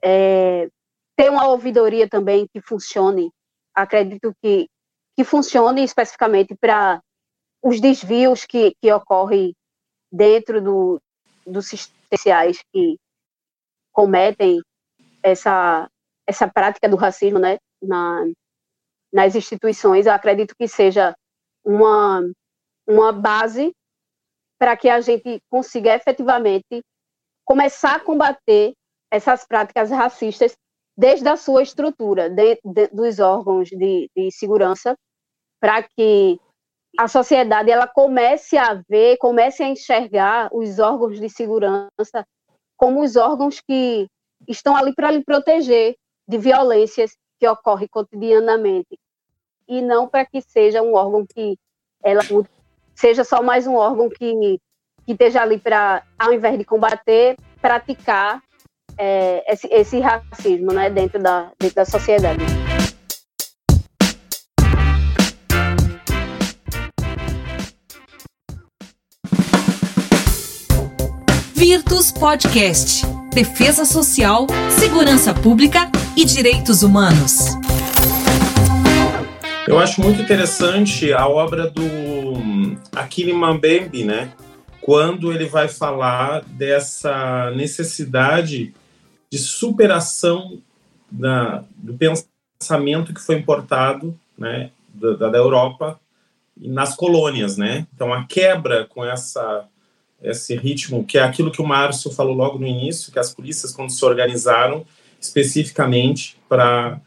[0.00, 0.68] é,
[1.16, 3.32] ter uma ouvidoria também que funcione,
[3.74, 4.68] acredito que,
[5.16, 7.02] que funcione especificamente para
[7.60, 9.56] os desvios que, que ocorrem
[10.12, 11.02] dentro do,
[11.44, 12.96] dos sistemas que
[13.92, 14.60] cometem
[15.24, 15.90] essa,
[16.28, 18.24] essa prática do racismo né, na,
[19.12, 21.12] nas instituições, eu acredito que seja
[21.64, 22.22] uma,
[22.86, 23.74] uma base
[24.58, 26.82] para que a gente consiga efetivamente
[27.44, 28.72] começar a combater
[29.10, 30.56] essas práticas racistas
[30.96, 34.96] desde a sua estrutura, de, de, dos órgãos de, de segurança,
[35.60, 36.40] para que
[36.98, 42.26] a sociedade ela comece a ver, comece a enxergar os órgãos de segurança
[42.76, 44.06] como os órgãos que
[44.48, 48.98] estão ali para lhe proteger de violências que ocorrem cotidianamente
[49.68, 51.56] e não para que seja um órgão que
[52.02, 52.22] ela
[52.96, 54.58] seja só mais um órgão que,
[55.04, 58.42] que esteja ali para, ao invés de combater, praticar
[58.98, 62.40] é, esse, esse, racismo né, dentro, da, dentro da sociedade.
[71.54, 73.04] Virtus Podcast.
[73.34, 74.46] Defesa Social,
[74.78, 77.54] Segurança Pública e Direitos Humanos.
[79.66, 81.82] Eu acho muito interessante a obra do
[82.94, 84.32] Akili Mbembe, né?
[84.80, 88.72] Quando ele vai falar dessa necessidade
[89.28, 90.62] de superação
[91.10, 91.98] da, do
[92.60, 95.98] pensamento que foi importado, né, da, da Europa
[96.56, 97.88] nas colônias, né?
[97.92, 99.66] Então a quebra com essa
[100.22, 103.72] esse ritmo, que é aquilo que o Márcio falou logo no início, que as polícias
[103.72, 104.86] quando se organizaram
[105.20, 107.00] especificamente para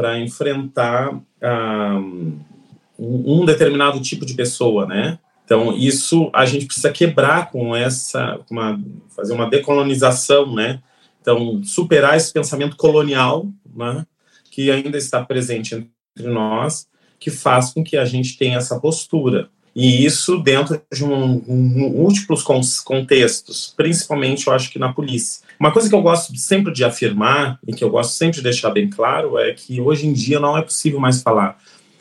[0.00, 1.14] para enfrentar
[1.92, 2.38] um,
[2.98, 5.18] um determinado tipo de pessoa, né?
[5.44, 8.80] Então, isso a gente precisa quebrar com essa, uma,
[9.14, 10.80] fazer uma decolonização, né?
[11.20, 14.06] Então, superar esse pensamento colonial, né?
[14.50, 19.50] Que ainda está presente entre nós, que faz com que a gente tenha essa postura.
[19.74, 22.42] E isso dentro de um, um, múltiplos
[22.82, 25.42] contextos, principalmente eu acho que na polícia.
[25.58, 28.70] Uma coisa que eu gosto sempre de afirmar e que eu gosto sempre de deixar
[28.70, 31.58] bem claro é que hoje em dia não é possível mais falar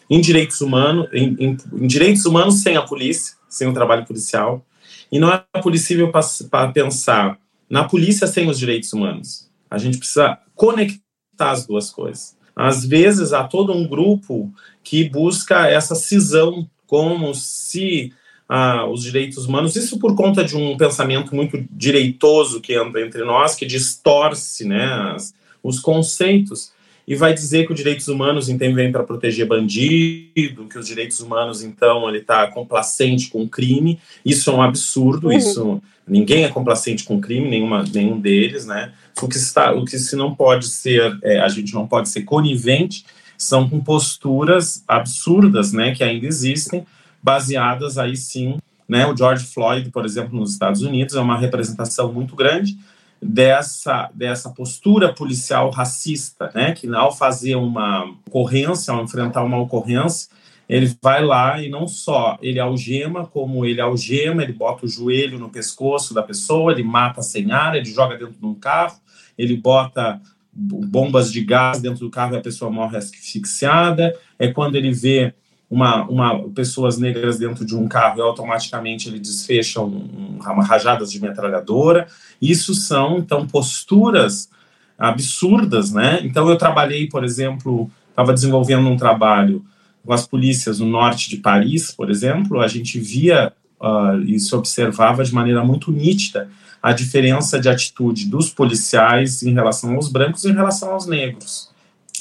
[0.09, 4.65] em direitos humanos, em, em, em direitos humanos sem a polícia, sem o trabalho policial,
[5.11, 6.11] e não é possível
[6.49, 7.37] para pensar
[7.69, 9.49] na polícia sem os direitos humanos.
[9.69, 12.35] A gente precisa conectar as duas coisas.
[12.55, 14.51] Às vezes há todo um grupo
[14.83, 18.11] que busca essa cisão como se
[18.47, 23.23] ah, os direitos humanos, isso por conta de um pensamento muito direitoso que anda entre
[23.23, 26.71] nós, que distorce né, as, os conceitos
[27.07, 31.19] e vai dizer que os direitos humanos então vem para proteger bandido, que os direitos
[31.19, 33.99] humanos então ele está complacente com o crime.
[34.25, 35.27] Isso é um absurdo.
[35.27, 35.33] Uhum.
[35.33, 38.93] Isso ninguém é complacente com crime, nenhuma, nenhum deles, né?
[39.21, 42.23] O que está, o que se não pode ser, é, a gente não pode ser
[42.23, 43.05] conivente
[43.39, 46.85] são com posturas absurdas, né, que ainda existem,
[47.23, 49.05] baseadas aí sim, né?
[49.05, 52.75] O George Floyd, por exemplo, nos Estados Unidos, é uma representação muito grande
[53.21, 56.73] dessa, dessa postura policial racista, né?
[56.73, 60.29] Que ao fazer uma ocorrência, ao enfrentar uma ocorrência,
[60.67, 65.37] ele vai lá e não só ele algema, como ele algema, ele bota o joelho
[65.37, 68.99] no pescoço da pessoa, ele mata sem ar, ele joga dentro de um carro,
[69.37, 70.19] ele bota
[70.59, 74.13] bombas de gás dentro do carro e a pessoa morre asfixiada.
[74.37, 75.33] É quando ele vê
[75.69, 81.11] uma, uma pessoas negras dentro de um carro e automaticamente ele desfecha um, uma rajadas
[81.11, 82.07] de metralhadora.
[82.41, 84.49] Isso são então posturas
[84.97, 86.19] absurdas, né?
[86.23, 89.63] Então eu trabalhei, por exemplo, estava desenvolvendo um trabalho
[90.05, 94.53] com as polícias no norte de Paris, por exemplo, a gente via uh, e se
[94.55, 96.49] observava de maneira muito nítida
[96.81, 101.69] a diferença de atitude dos policiais em relação aos brancos e em relação aos negros.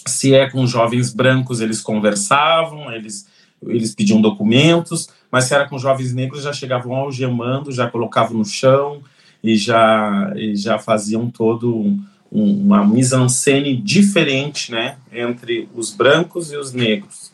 [0.06, 3.26] Se é com jovens brancos, eles conversavam, eles,
[3.62, 8.44] eles pediam documentos, mas se era com jovens negros, já chegavam algemando, já colocavam no
[8.44, 9.02] chão
[9.42, 16.56] e já, e já faziam todo um, uma mise-en-scène diferente né, entre os brancos e
[16.56, 17.30] os negros.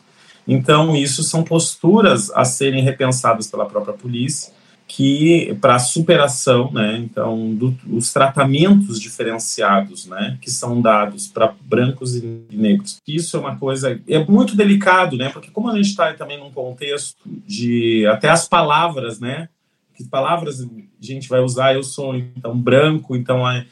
[0.47, 4.53] Então, isso são posturas a serem repensadas pela própria polícia,
[4.87, 12.15] que para superação, né, então, do, os tratamentos diferenciados, né, que são dados para brancos
[12.15, 13.01] e negros.
[13.07, 16.51] Isso é uma coisa, é muito delicado, né, porque como a gente está também num
[16.51, 19.49] contexto de, até as palavras, né,
[19.95, 20.67] que palavras a
[20.99, 23.65] gente vai usar, eu sou, então, branco, então, é,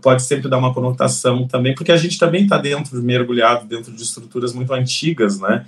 [0.00, 4.02] pode sempre dar uma conotação também, porque a gente também está dentro, mergulhado dentro de
[4.02, 5.66] estruturas muito antigas, né,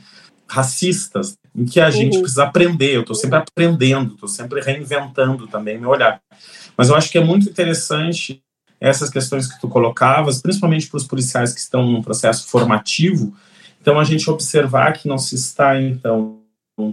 [0.48, 2.22] racistas, em que a gente uhum.
[2.22, 2.96] precisa aprender.
[2.96, 6.20] Eu estou sempre aprendendo, estou sempre reinventando também meu olhar.
[6.76, 8.42] Mas eu acho que é muito interessante
[8.81, 13.35] essas questões que tu colocavas, principalmente para os policiais que estão num processo formativo.
[13.81, 16.40] Então, a gente observar que não se está, então,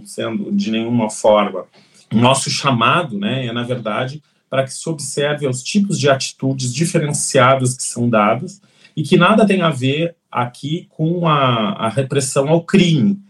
[0.04, 1.64] sendo de nenhuma forma.
[2.12, 7.76] Nosso chamado, né, é, na verdade, para que se observe os tipos de atitudes diferenciadas
[7.76, 8.60] que são dadas
[8.96, 13.20] e que nada tem a ver aqui com a, a repressão ao crime,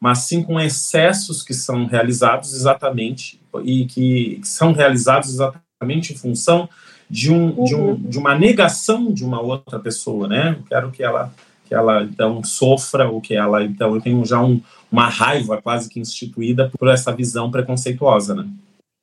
[0.00, 6.68] mas sim com excessos que são realizados exatamente e que são realizados exatamente em função
[7.08, 7.96] de, um, de, um, uhum.
[7.96, 10.56] de uma negação de uma outra pessoa, né?
[10.58, 11.32] Eu quero que ela
[11.66, 14.60] que ela então sofra ou que ela então eu tenho já um,
[14.90, 18.48] uma raiva quase que instituída por essa visão preconceituosa, né?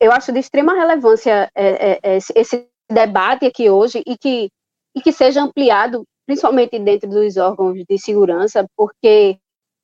[0.01, 4.49] Eu acho de extrema relevância é, é, é esse debate aqui hoje e que
[4.95, 9.37] e que seja ampliado principalmente dentro dos órgãos de segurança, porque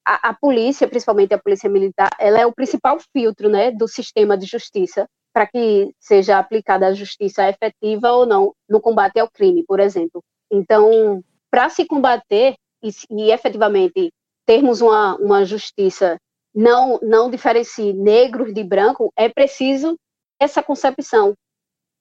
[0.05, 4.37] a, a, polícia, principalmente a polícia militar, ela é o principal filtro, né, do sistema
[4.37, 9.63] de justiça para que seja aplicada a justiça efetiva ou não no combate ao crime,
[9.67, 10.23] por exemplo.
[10.51, 14.13] Então, para se combater e, e, efetivamente
[14.45, 16.17] termos uma, uma justiça
[16.53, 19.97] não não diferencie negros de branco, é preciso
[20.39, 21.33] essa concepção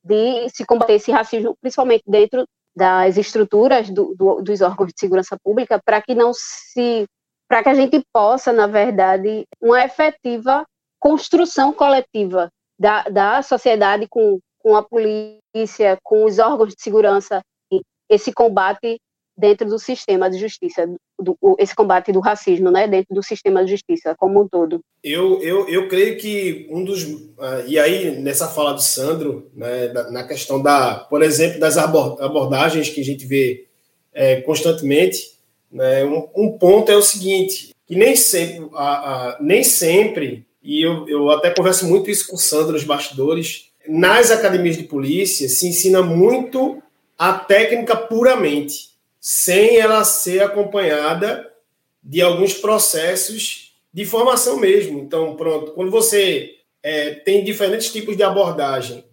[0.04, 2.44] de se combater esse racismo, principalmente dentro
[2.76, 7.06] das estruturas do, do, dos órgãos de segurança pública, para que não se
[7.52, 10.64] para que a gente possa, na verdade, uma efetiva
[10.98, 12.48] construção coletiva
[12.80, 17.42] da, da sociedade com, com a polícia, com os órgãos de segurança,
[18.08, 18.96] esse combate
[19.36, 20.88] dentro do sistema de justiça,
[21.20, 24.80] do, esse combate do racismo, né, dentro do sistema de justiça como um todo.
[25.04, 29.88] Eu, eu, eu creio que um dos uh, e aí nessa fala do Sandro, né,
[30.10, 33.66] na questão da, por exemplo, das abordagens que a gente vê
[34.10, 35.41] é, constantemente,
[35.72, 36.04] né?
[36.04, 41.08] Um, um, ponto é o seguinte, que nem sempre, a, a, nem sempre, e eu,
[41.08, 45.66] eu até converso muito isso com o Sandro nos bastidores, nas academias de polícia se
[45.66, 46.82] ensina muito
[47.18, 51.50] a técnica puramente, sem ela ser acompanhada
[52.02, 54.98] de alguns processos de formação mesmo.
[54.98, 59.04] Então, pronto, quando você é, tem diferentes tipos de abordagem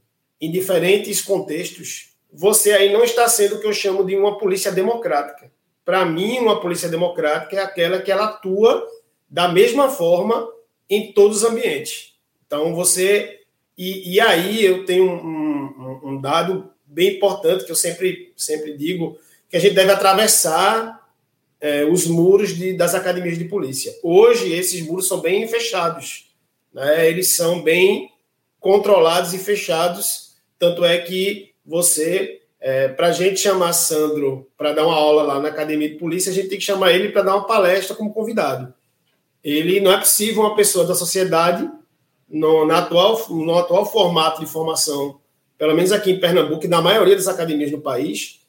[0.42, 4.72] em diferentes contextos, você aí não está sendo o que eu chamo de uma polícia
[4.72, 5.52] democrática.
[5.90, 8.88] Para mim, uma polícia democrática é aquela que ela atua
[9.28, 10.48] da mesma forma
[10.88, 12.14] em todos os ambientes.
[12.46, 13.40] Então, você.
[13.76, 18.78] E, e aí eu tenho um, um, um, dado bem importante que eu sempre, sempre
[18.78, 19.18] digo,
[19.50, 21.10] que a gente deve atravessar
[21.60, 23.92] é, os muros de, das academias de polícia.
[24.04, 26.32] Hoje, esses muros são bem fechados.
[26.72, 27.10] Né?
[27.10, 28.12] Eles são bem
[28.60, 30.36] controlados e fechados.
[30.60, 35.40] Tanto é que você é, para a gente chamar Sandro para dar uma aula lá
[35.40, 38.14] na academia de polícia, a gente tem que chamar ele para dar uma palestra como
[38.14, 38.74] convidado.
[39.44, 41.70] Ele não é possível uma pessoa da sociedade
[42.30, 45.20] no, na atual, no atual formato de formação,
[45.58, 48.42] pelo menos aqui em Pernambuco e na maioria das academias no país,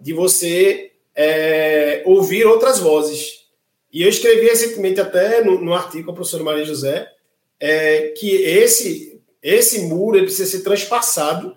[0.00, 3.46] de você é, ouvir outras vozes.
[3.92, 7.10] E eu escrevi recentemente até no, no artigo com a professora Maria José
[7.60, 11.56] é que esse, esse muro precisa ser transpassado.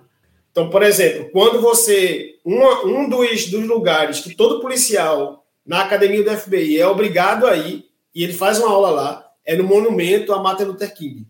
[0.51, 2.35] Então, por exemplo, quando você.
[2.43, 7.55] Uma, um dos, dos lugares que todo policial na academia do FBI é obrigado a
[7.55, 11.25] ir, e ele faz uma aula lá, é no monumento a Martin Luther King.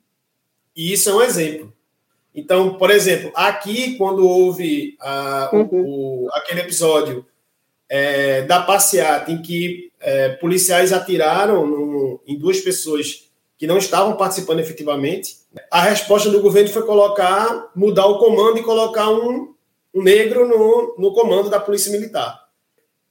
[0.75, 1.73] E isso é um exemplo.
[2.33, 4.97] Então, por exemplo, aqui, quando houve
[5.51, 5.69] uhum.
[5.71, 7.25] o, o, aquele episódio
[7.89, 13.29] é, da passeata em que é, policiais atiraram no, em duas pessoas
[13.61, 15.37] que não estavam participando efetivamente,
[15.69, 19.53] a resposta do governo foi colocar, mudar o comando e colocar um,
[19.93, 22.47] um negro no, no comando da polícia militar.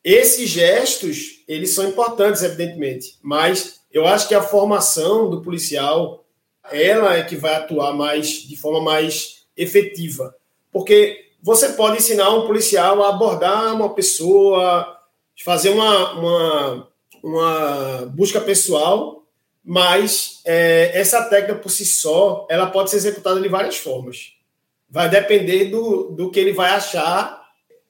[0.03, 6.25] Esses gestos, eles são importantes, evidentemente, mas eu acho que a formação do policial,
[6.73, 10.35] ela é que vai atuar mais de forma mais efetiva.
[10.73, 14.99] Porque você pode ensinar um policial a abordar uma pessoa,
[15.45, 16.89] fazer uma, uma,
[17.23, 19.20] uma busca pessoal,
[19.65, 24.33] mas é, essa técnica por si só, ela pode ser executada de várias formas.
[24.89, 27.41] Vai depender do, do que ele vai achar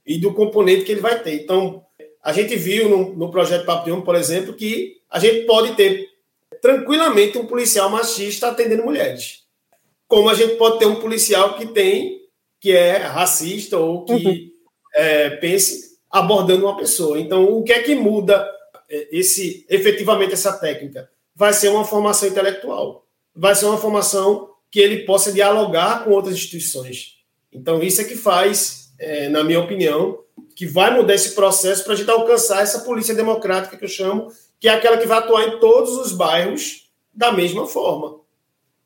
[0.05, 1.35] e do componente que ele vai ter.
[1.35, 1.85] Então,
[2.23, 6.09] a gente viu no, no projeto Papillon, por exemplo, que a gente pode ter
[6.61, 9.45] tranquilamente um policial machista atendendo mulheres.
[10.07, 12.21] Como a gente pode ter um policial que tem
[12.61, 14.51] que é racista ou que uhum.
[14.95, 17.19] é, pense abordando uma pessoa.
[17.19, 18.47] Então, o que é que muda
[18.89, 21.11] é, esse efetivamente essa técnica?
[21.41, 23.07] Vai ser uma formação intelectual.
[23.35, 27.15] Vai ser uma formação que ele possa dialogar com outras instituições.
[27.51, 30.21] Então, isso é que faz, é, na minha opinião,
[30.55, 34.31] que vai mudar esse processo para a gente alcançar essa polícia democrática que eu chamo,
[34.61, 38.21] que é aquela que vai atuar em todos os bairros da mesma forma.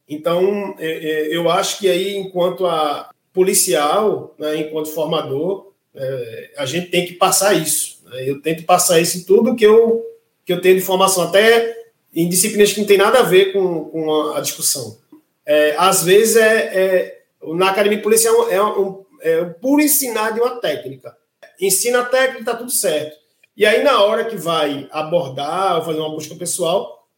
[0.09, 6.65] Então, é, é, eu acho que aí, enquanto a, policial, né, enquanto formador, é, a
[6.65, 8.01] gente tem que passar isso.
[8.05, 8.31] Né?
[8.31, 10.07] Eu tento passar isso em tudo que eu,
[10.45, 11.84] que eu tenho de formação, até
[12.15, 14.99] em disciplinas que não tem nada a ver com, com a, discussão.
[15.45, 20.41] É, às vezes, é, é, na academia policial é um, é um puro ensinar de
[20.41, 21.17] uma técnica.
[21.61, 23.17] Ensina a técnica, está tudo certo.
[23.57, 27.09] E aí, na hora que vai abordar, ou fazer uma busca pessoal,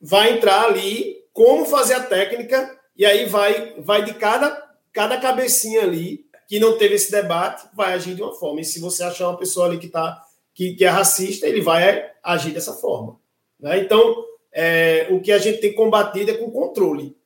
[0.00, 5.82] vai entrar ali como fazer a técnica, e aí vai, vai de cada cada cabecinha
[5.82, 8.60] ali que não teve esse debate vai agir de uma forma.
[8.60, 10.20] E se você achar uma pessoa ali que, tá,
[10.54, 13.20] que, que é racista, ele vai agir dessa forma.
[13.60, 13.78] Né?
[13.78, 17.16] Então, é, o que a gente tem combatido é com controle.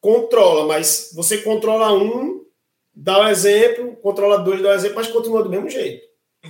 [0.00, 2.42] Controla, mas você controla um,
[2.94, 6.04] dá o um exemplo, controla dois, dá o um exemplo, mas continua do mesmo jeito.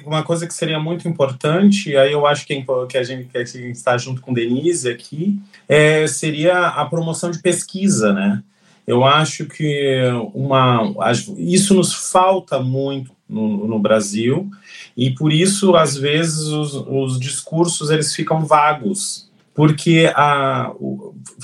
[0.05, 3.45] Uma coisa que seria muito importante, aí eu acho que, que, a gente, que a
[3.45, 5.39] gente está junto com Denise aqui,
[5.69, 8.43] é, seria a promoção de pesquisa, né?
[8.87, 10.03] Eu acho que
[10.35, 10.93] uma,
[11.39, 14.51] isso nos falta muito no, no Brasil
[14.97, 20.73] e por isso às vezes os, os discursos eles ficam vagos porque a,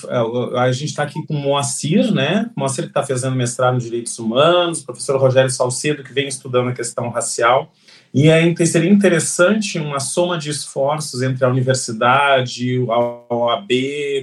[0.09, 2.51] a, a gente está aqui com o Moacir, né?
[2.57, 6.73] Moacir que está fazendo mestrado em Direitos Humanos, professor Rogério Salcedo, que vem estudando a
[6.73, 7.73] questão racial,
[8.13, 13.71] e é, seria interessante uma soma de esforços entre a universidade, a OAB,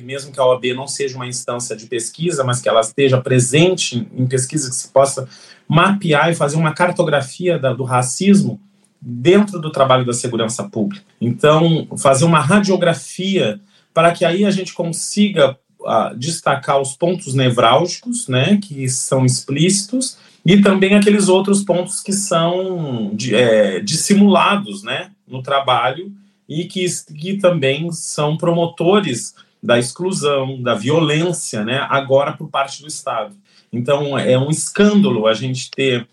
[0.03, 4.05] mesmo que a OAB não seja uma instância de pesquisa, mas que ela esteja presente
[4.13, 5.27] em pesquisa que se possa
[5.65, 8.59] mapear e fazer uma cartografia da, do racismo
[9.01, 11.05] dentro do trabalho da segurança pública.
[11.21, 13.61] Então, fazer uma radiografia
[13.97, 20.19] para que aí a gente consiga uh, destacar os pontos nevrálgicos, né, que são explícitos,
[20.45, 26.13] e também aqueles outros pontos que são de, é, dissimulados né, no trabalho
[26.47, 26.85] e que,
[27.19, 29.33] que também são promotores
[29.63, 33.35] da exclusão, da violência, né, agora por parte do Estado.
[33.73, 36.07] Então, é um escândalo a gente ter,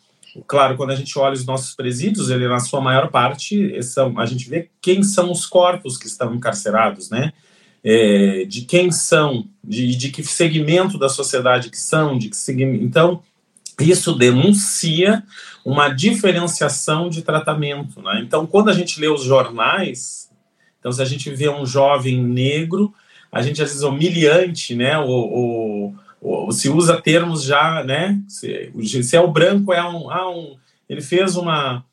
[0.46, 4.24] claro, quando a gente olha os nossos presídios, ele na sua maior parte, são, a
[4.24, 7.30] gente vê quem são os corpos que estão encarcerados, né,
[7.84, 12.82] é, de quem são, de, de que segmento da sociedade que são, de que segmento,
[12.82, 13.22] então,
[13.78, 15.22] isso denuncia
[15.64, 18.00] uma diferenciação de tratamento.
[18.00, 18.22] Né?
[18.24, 20.30] Então, quando a gente lê os jornais,
[20.78, 22.94] então se a gente vê um jovem negro,
[23.30, 24.96] a gente às vezes é humilhante, né?
[24.98, 25.92] Ou
[26.52, 28.20] se usa termos já, né?
[28.28, 28.70] Se,
[29.02, 30.56] se, é o branco, é um, ah, um
[30.88, 31.84] ele fez uma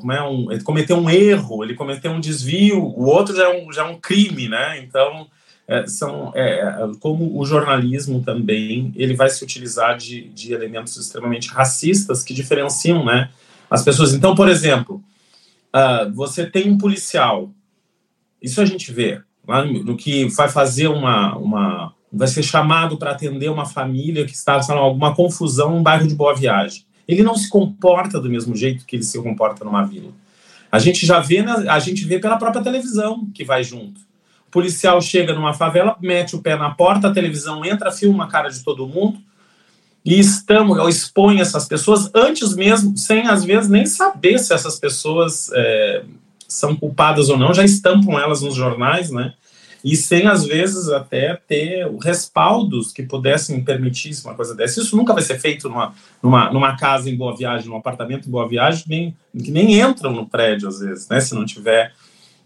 [0.00, 3.62] como é um, ele cometeu um erro, ele cometeu um desvio, o outro já é
[3.62, 4.78] um, já é um crime, né?
[4.80, 5.28] Então
[5.68, 11.48] é, são é, como o jornalismo também ele vai se utilizar de, de elementos extremamente
[11.48, 13.30] racistas que diferenciam né
[13.70, 14.14] as pessoas.
[14.14, 15.02] Então por exemplo
[15.74, 17.50] uh, você tem um policial.
[18.42, 22.96] Isso a gente vê lá no, no que vai fazer uma, uma vai ser chamado
[22.96, 27.22] para atender uma família que está sabe, alguma confusão no bairro de Boa Viagem ele
[27.22, 30.12] não se comporta do mesmo jeito que ele se comporta numa vila
[30.70, 34.06] a gente já vê na, a gente vê pela própria televisão que vai junto
[34.50, 38.48] policial chega numa favela, mete o pé na porta, a televisão entra, filma a cara
[38.48, 39.18] de todo mundo
[40.02, 44.78] e estamos, ou expõe essas pessoas antes mesmo, sem às vezes nem saber se essas
[44.78, 46.04] pessoas é,
[46.48, 49.34] são culpadas ou não, já estampam elas nos jornais, né?
[49.86, 54.80] E sem às vezes até ter respaldos que pudessem permitir uma coisa dessa.
[54.80, 58.30] Isso nunca vai ser feito numa, numa, numa casa em Boa Viagem, num apartamento em
[58.32, 61.20] Boa Viagem, nem, que nem entram no prédio às vezes, né?
[61.20, 61.92] Se não tiver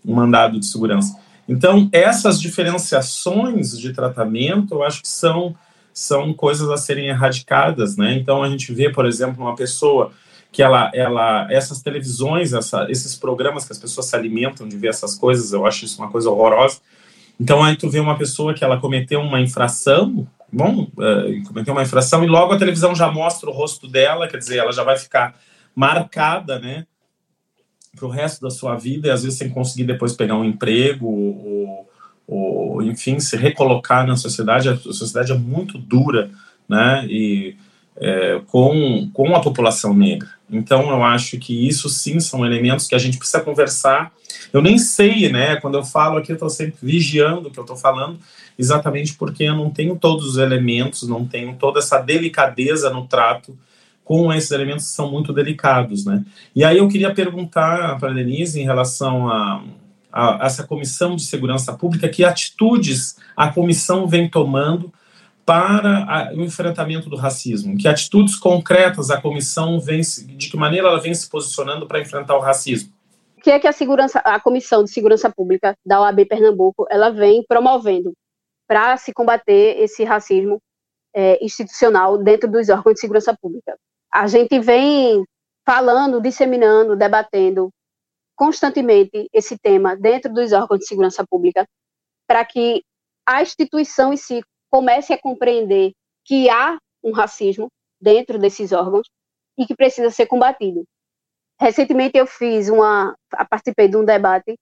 [0.05, 1.19] um mandado de segurança.
[1.49, 5.57] Então, essas diferenciações de tratamento, eu acho que são,
[5.95, 8.17] são coisas a serem erradicadas, né?
[8.17, 10.13] Então, a gente vê, por exemplo, uma pessoa
[10.53, 14.89] que ela, ela essas televisões, essa, esses programas que as pessoas se alimentam de ver
[14.89, 16.81] essas coisas, eu acho isso uma coisa horrorosa.
[17.41, 21.83] Então, aí tu vê uma pessoa que ela cometeu uma infração, bom, uh, cometeu uma
[21.83, 24.99] infração e logo a televisão já mostra o rosto dela, quer dizer, ela já vai
[24.99, 25.35] ficar
[25.75, 26.87] marcada, né?
[27.97, 31.07] para o resto da sua vida e às vezes sem conseguir depois pegar um emprego
[31.07, 31.89] ou,
[32.27, 36.31] ou, enfim se recolocar na sociedade a sociedade é muito dura
[36.69, 37.57] né e
[37.97, 42.95] é, com com a população negra então eu acho que isso sim são elementos que
[42.95, 44.13] a gente precisa conversar
[44.53, 47.65] eu nem sei né quando eu falo aqui eu estou sempre vigiando o que eu
[47.65, 48.19] estou falando
[48.59, 53.57] exatamente porque eu não tenho todos os elementos não tenho toda essa delicadeza no trato
[54.11, 56.25] com esses elementos que são muito delicados, né?
[56.53, 59.63] E aí eu queria perguntar para a Denise em relação a,
[60.13, 64.93] a, a, essa comissão de segurança pública, que atitudes a comissão vem tomando
[65.45, 67.77] para o enfrentamento do racismo?
[67.77, 72.37] Que atitudes concretas a comissão vem, de que maneira ela vem se posicionando para enfrentar
[72.37, 72.93] o racismo?
[73.37, 77.11] O que é que a segurança, a comissão de segurança pública da OAB Pernambuco, ela
[77.11, 78.13] vem promovendo
[78.69, 80.59] para se combater esse racismo
[81.15, 83.77] é, institucional dentro dos órgãos de segurança pública?
[84.13, 85.25] a gente vem
[85.65, 87.71] falando, disseminando, debatendo
[88.35, 91.67] constantemente esse tema dentro dos órgãos de segurança pública,
[92.27, 92.83] para que
[93.27, 95.93] a instituição em si comece a compreender
[96.25, 97.69] que há um racismo
[98.01, 99.09] dentro desses órgãos
[99.59, 100.85] e que precisa ser combatido.
[101.61, 103.15] Recentemente eu fiz uma,
[103.51, 104.57] participei de um debate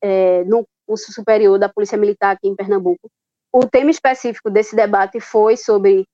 [0.00, 3.08] é, no curso superior da Polícia Militar aqui em Pernambuco.
[3.52, 6.04] O tema específico desse debate foi sobre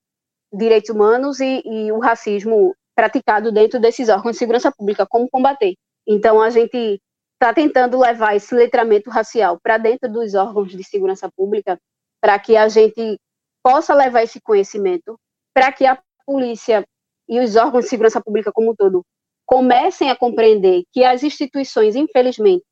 [0.52, 5.74] direitos humanos e, e o racismo praticado dentro desses órgãos de segurança pública, como combater.
[6.06, 7.00] Então, a gente
[7.34, 11.78] está tentando levar esse letramento racial para dentro dos órgãos de segurança pública,
[12.20, 13.18] para que a gente
[13.62, 15.18] possa levar esse conhecimento,
[15.54, 16.84] para que a polícia
[17.28, 19.04] e os órgãos de segurança pública como um todo
[19.46, 22.64] comecem a compreender que as instituições, infelizmente,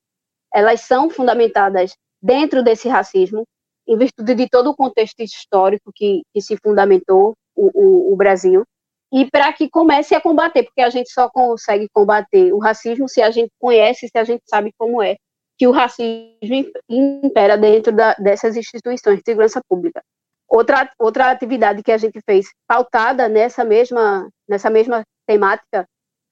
[0.53, 3.45] elas são fundamentadas dentro desse racismo,
[3.87, 8.65] em virtude de todo o contexto histórico que, que se fundamentou o, o, o Brasil,
[9.13, 13.21] e para que comece a combater, porque a gente só consegue combater o racismo se
[13.21, 15.17] a gente conhece, se a gente sabe como é
[15.59, 20.03] que o racismo impera dentro da, dessas instituições de segurança pública.
[20.51, 25.87] Outra, outra atividade que a gente fez pautada nessa mesma, nessa mesma temática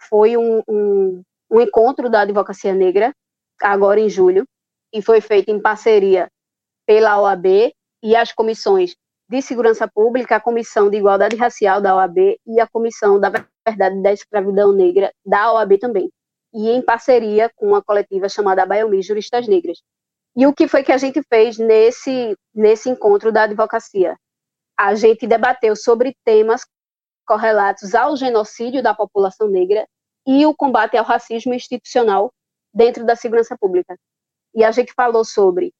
[0.08, 3.14] foi um, um, um encontro da advocacia negra,
[3.62, 4.44] agora em julho,
[4.92, 6.28] e foi feito em parceria
[6.84, 8.96] pela OAB e as comissões
[9.30, 14.02] de Segurança Pública, a Comissão de Igualdade Racial da OAB e a Comissão da Verdade
[14.02, 16.10] da Escravidão Negra da OAB também,
[16.52, 19.78] e em parceria com uma coletiva chamada Baiomi Juristas Negras.
[20.36, 24.16] E o que foi que a gente fez nesse, nesse encontro da advocacia?
[24.78, 26.64] A gente debateu sobre temas
[27.26, 29.86] correlatos ao genocídio da população negra
[30.26, 32.32] e o combate ao racismo institucional
[32.72, 33.96] dentro da segurança pública.
[34.54, 35.72] E a gente falou sobre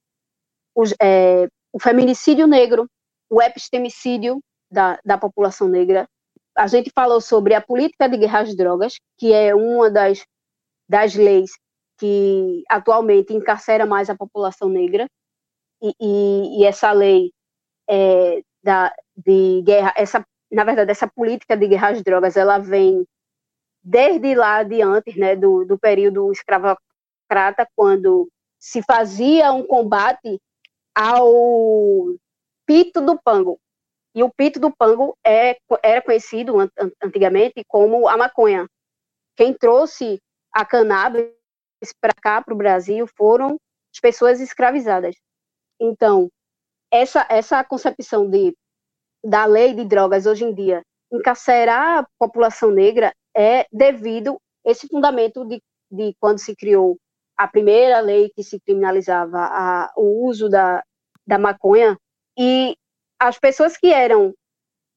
[0.74, 2.88] os, é, o feminicídio negro,
[3.30, 4.40] o epistemicídio
[4.70, 6.08] da, da população negra.
[6.56, 10.24] A gente falou sobre a política de guerra às drogas, que é uma das,
[10.88, 11.50] das leis
[11.98, 15.06] que atualmente encarcera mais a população negra,
[15.82, 17.32] e, e, e essa lei
[17.88, 23.04] é, da, de guerra, essa, na verdade, essa política de guerra às drogas, ela vem
[23.82, 28.28] desde lá adiante, né, do, do período escravocrata, quando
[28.58, 30.40] se fazia um combate
[30.94, 32.14] ao
[32.66, 33.58] pito do pango.
[34.14, 36.56] E o pito do pango é, era conhecido
[37.02, 38.66] antigamente como a maconha.
[39.36, 40.20] Quem trouxe
[40.52, 41.37] a cannabis
[42.00, 43.58] para cá, para o Brasil, foram
[43.94, 45.16] as pessoas escravizadas.
[45.80, 46.30] Então,
[46.90, 48.56] essa, essa concepção de,
[49.24, 55.44] da lei de drogas hoje em dia encarcerar a população negra é devido esse fundamento
[55.46, 56.98] de, de quando se criou
[57.36, 60.82] a primeira lei que se criminalizava a, o uso da,
[61.26, 61.96] da maconha
[62.36, 62.76] e
[63.18, 64.34] as pessoas que eram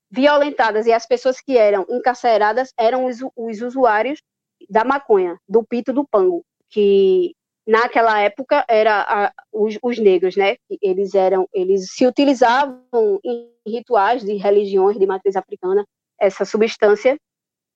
[0.10, 4.22] violentadas e as pessoas que eram encarceradas eram os, os usuários
[4.70, 7.36] da maconha, do pito do pango, que
[7.68, 10.58] naquela época era a, os, os, negros, né?
[10.82, 15.86] Eles eram, eles se utilizavam em rituais de religiões de matriz africana
[16.20, 17.18] essa substância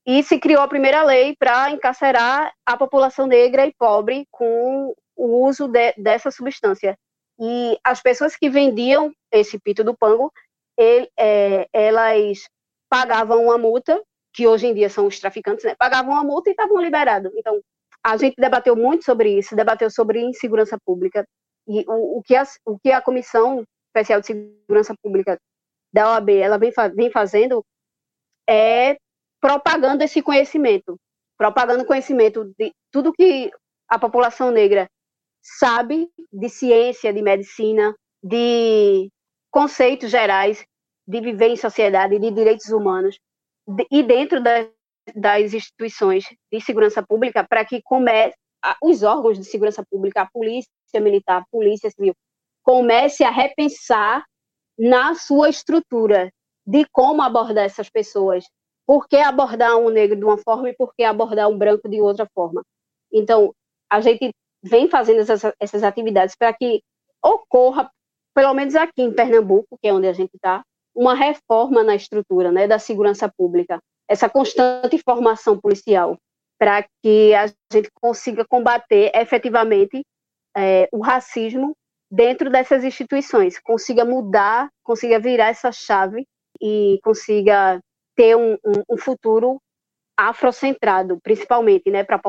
[0.05, 5.45] e se criou a primeira lei para encarcerar a população negra e pobre com o
[5.47, 6.97] uso de, dessa substância.
[7.39, 10.31] E as pessoas que vendiam esse pito do pango,
[10.77, 12.47] ele, é, elas
[12.89, 14.01] pagavam uma multa,
[14.33, 15.75] que hoje em dia são os traficantes, né?
[15.75, 17.31] Pagavam uma multa e estavam liberados.
[17.35, 17.59] Então,
[18.05, 21.25] a gente debateu muito sobre isso, debateu sobre insegurança pública.
[21.67, 25.39] E o, o, que, a, o que a Comissão Especial de Segurança Pública
[25.91, 27.65] da OAB ela vem, vem fazendo
[28.47, 28.95] é
[29.41, 30.99] propagando esse conhecimento,
[31.35, 33.49] propagando conhecimento de tudo que
[33.89, 34.87] a população negra
[35.41, 39.09] sabe de ciência, de medicina, de
[39.49, 40.63] conceitos gerais
[41.07, 43.19] de viver em sociedade, de direitos humanos,
[43.67, 44.67] de, e dentro das
[45.13, 48.35] das instituições de segurança pública para que comece,
[48.81, 52.15] os órgãos de segurança pública, a polícia militar, a polícia civil,
[52.63, 54.25] comece a repensar
[54.77, 56.31] na sua estrutura
[56.65, 58.45] de como abordar essas pessoas.
[58.87, 62.01] Por que abordar um negro de uma forma e por que abordar um branco de
[62.01, 62.63] outra forma?
[63.11, 63.53] Então,
[63.89, 64.31] a gente
[64.63, 66.81] vem fazendo essas, essas atividades para que
[67.23, 67.89] ocorra,
[68.33, 72.51] pelo menos aqui em Pernambuco, que é onde a gente está, uma reforma na estrutura
[72.51, 76.17] né, da segurança pública, essa constante formação policial
[76.57, 80.03] para que a gente consiga combater efetivamente
[80.55, 81.75] é, o racismo
[82.09, 86.25] dentro dessas instituições, consiga mudar, consiga virar essa chave
[86.61, 87.79] e consiga
[88.15, 89.59] ter um, um, um futuro
[90.17, 92.21] afrocentrado, principalmente, né, para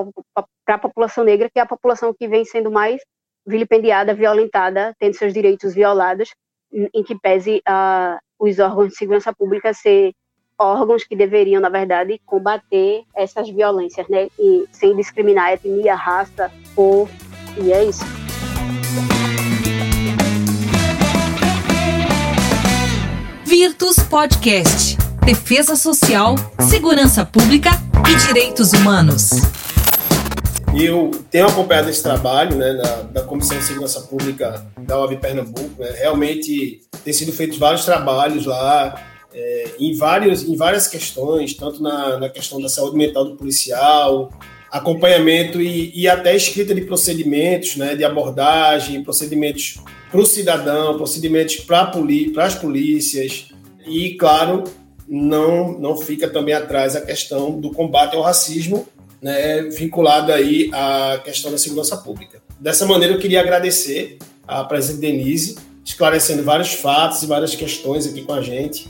[0.67, 3.01] a população negra, que é a população que vem sendo mais
[3.47, 6.31] vilipendiada, violentada, tendo seus direitos violados,
[6.73, 10.13] em, em que pese uh, os órgãos de segurança pública ser
[10.59, 14.29] órgãos que deveriam, na verdade, combater essas violências, né?
[14.39, 17.09] E sem discriminar etnia, raça, cor,
[17.59, 18.05] e é isso.
[23.45, 24.97] Virtus Podcast.
[25.25, 26.37] Defesa Social,
[26.69, 27.71] Segurança Pública
[28.09, 29.31] e Direitos Humanos.
[30.79, 35.83] Eu tenho acompanhado esse trabalho né, da, da Comissão de Segurança Pública da UAB Pernambuco.
[35.83, 35.91] Né?
[35.99, 39.03] Realmente tem sido feitos vários trabalhos lá,
[39.37, 44.33] é, em, vários, em várias questões, tanto na, na questão da saúde mental do policial,
[44.71, 49.77] acompanhamento e, e até escrita de procedimentos, né, de abordagem, procedimentos
[50.11, 53.49] para o cidadão, procedimentos para poli as polícias
[53.87, 54.65] e, claro,
[55.07, 58.89] não, não fica também atrás a questão do combate ao racismo,
[59.21, 62.41] né, vinculado aí à questão da segurança pública.
[62.59, 64.17] Dessa maneira, eu queria agradecer
[64.49, 68.89] a presidente Denise, esclarecendo vários fatos e várias questões aqui com a gente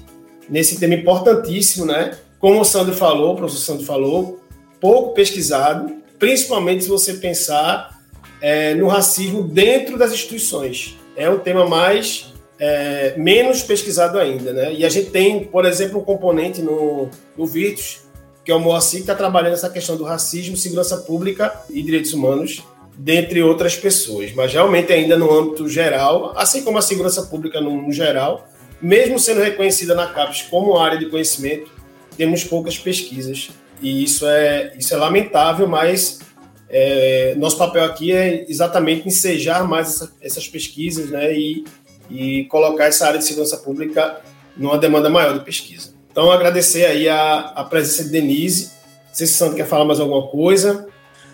[0.48, 2.16] nesse tema importantíssimo, né?
[2.38, 4.40] Como o Sandro falou, o professor Sandro falou,
[4.80, 8.00] pouco pesquisado, principalmente se você pensar
[8.40, 10.96] é, no racismo dentro das instituições.
[11.16, 14.72] É um tema mais é, menos pesquisado ainda, né?
[14.72, 18.00] E a gente tem, por exemplo, um componente no, no Virtus,
[18.44, 22.12] que é o Moacir, que está trabalhando essa questão do racismo, segurança pública e direitos
[22.12, 22.62] humanos,
[22.96, 24.32] dentre outras pessoas.
[24.32, 28.48] Mas realmente ainda no âmbito geral, assim como a segurança pública no, no geral,
[28.80, 31.70] mesmo sendo reconhecida na CAPES como área de conhecimento,
[32.16, 33.50] temos poucas pesquisas.
[33.80, 36.20] E isso é, isso é lamentável, mas
[36.68, 41.64] é, nosso papel aqui é exatamente ensejar mais essa, essas pesquisas né, e,
[42.10, 44.20] e colocar essa área de segurança pública
[44.56, 45.94] numa demanda maior de pesquisa.
[46.10, 48.70] Então, agradecer aí a, a presença de Denise.
[49.08, 50.85] Não sei se o Santo quer falar mais alguma coisa.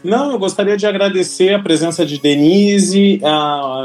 [0.04, 3.20] Não, eu gostaria de agradecer a presença de Denise,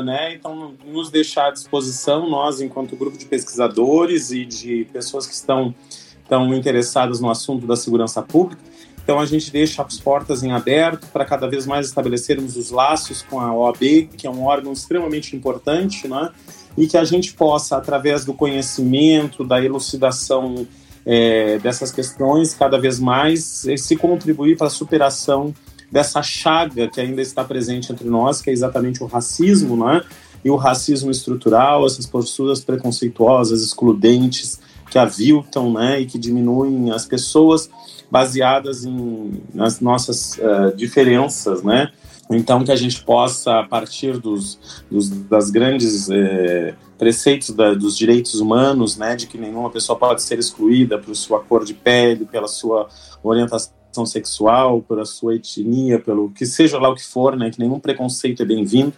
[0.04, 5.34] né, então nos deixar à disposição, nós, enquanto grupo de pesquisadores e de pessoas que
[5.34, 5.76] estão,
[6.24, 8.60] estão interessadas no assunto da segurança pública.
[9.04, 13.22] Então a gente deixa as portas em aberto para cada vez mais estabelecermos os laços
[13.22, 16.32] com a OAB, que é um órgão extremamente importante, né,
[16.76, 20.66] e que a gente possa, através do conhecimento, da elucidação
[21.06, 25.54] é, dessas questões, cada vez mais se contribuir para a superação
[25.92, 30.04] dessa chaga que ainda está presente entre nós, que é exatamente o racismo, né?
[30.44, 34.60] E o racismo estrutural, essas posturas preconceituosas, excludentes,
[34.90, 36.00] que aviltam, né?
[36.00, 37.70] E que diminuem as pessoas
[38.10, 41.92] baseadas em nas nossas uh, diferenças, né?
[42.30, 47.98] Então, que a gente possa, a partir dos, dos das grandes eh, preceitos da, dos
[47.98, 52.26] direitos humanos, né, de que nenhuma pessoa pode ser excluída por sua cor de pele,
[52.26, 52.90] pela sua
[53.24, 57.60] orientação orientação sexual, pela sua etnia, pelo que seja lá o que for, né, que
[57.60, 58.94] nenhum preconceito é bem-vindo.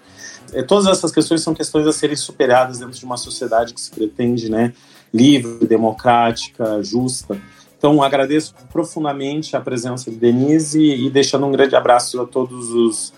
[0.54, 3.91] É, todas essas questões são questões a serem superadas dentro de uma sociedade que se
[3.91, 4.74] pretende, né,
[5.14, 7.39] livre, democrática, justa.
[7.78, 13.14] Então, agradeço profundamente a presença de Denise e deixando um grande abraço a todos os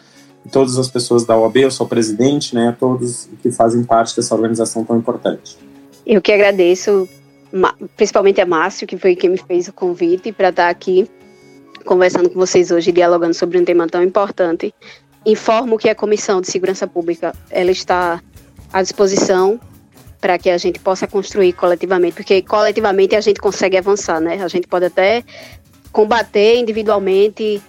[0.51, 4.83] todas as pessoas da OAB, eu sou presidente, né, todos que fazem parte dessa organização
[4.83, 5.55] tão importante.
[6.03, 7.07] Eu que agradeço,
[7.95, 11.07] principalmente a Márcio, que foi quem me fez o convite para estar aqui
[11.85, 14.73] conversando com vocês hoje, dialogando sobre um tema tão importante.
[15.25, 18.21] Informo que a Comissão de Segurança Pública ela está
[18.71, 19.59] à disposição
[20.19, 24.41] para que a gente possa construir coletivamente, porque coletivamente a gente consegue avançar, né?
[24.41, 25.23] A gente pode até
[25.91, 27.61] combater individualmente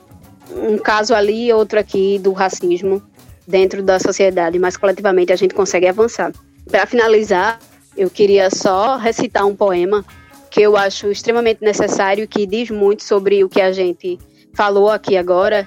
[0.55, 3.03] um caso ali, outro aqui do racismo
[3.47, 6.33] dentro da sociedade, mas coletivamente a gente consegue avançar.
[6.71, 7.59] Para finalizar,
[7.97, 10.05] eu queria só recitar um poema
[10.53, 14.19] que eu acho extremamente necessário, que diz muito sobre o que a gente
[14.53, 15.67] falou aqui agora,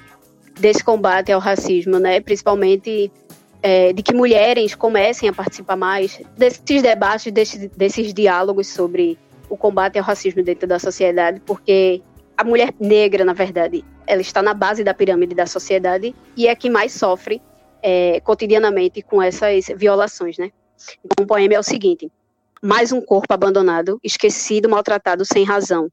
[0.60, 2.22] desse combate ao racismo, né?
[2.22, 3.12] Principalmente
[3.64, 9.18] é, de que mulheres comecem a participar mais desses debates, desses, desses diálogos sobre
[9.50, 12.04] o combate ao racismo dentro da sociedade, porque
[12.38, 16.56] a mulher negra, na verdade, ela está na base da pirâmide da sociedade e é
[16.56, 17.42] que mais sofre
[17.82, 20.52] é, cotidianamente com essas violações, né?
[21.04, 22.12] Então, o poema é o seguinte:
[22.66, 25.88] mais um corpo abandonado, esquecido, maltratado sem razão.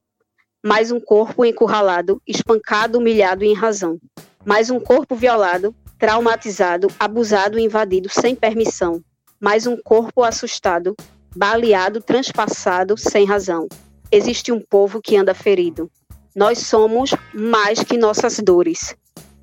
[0.65, 3.99] Mais um corpo encurralado, espancado, humilhado em razão.
[4.43, 9.03] Mais um corpo violado, traumatizado, abusado invadido sem permissão.
[9.39, 10.97] Mais um corpo assustado,
[11.37, 13.69] baleado, transpassado sem razão.
[14.11, 15.91] Existe um povo que anda ferido.
[16.35, 18.97] Nós somos mais que nossas dores,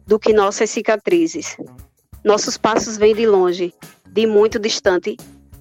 [0.04, 1.58] do que nossas cicatrizes.
[2.24, 3.72] Nossos passos vêm de longe,
[4.08, 5.16] de muito distante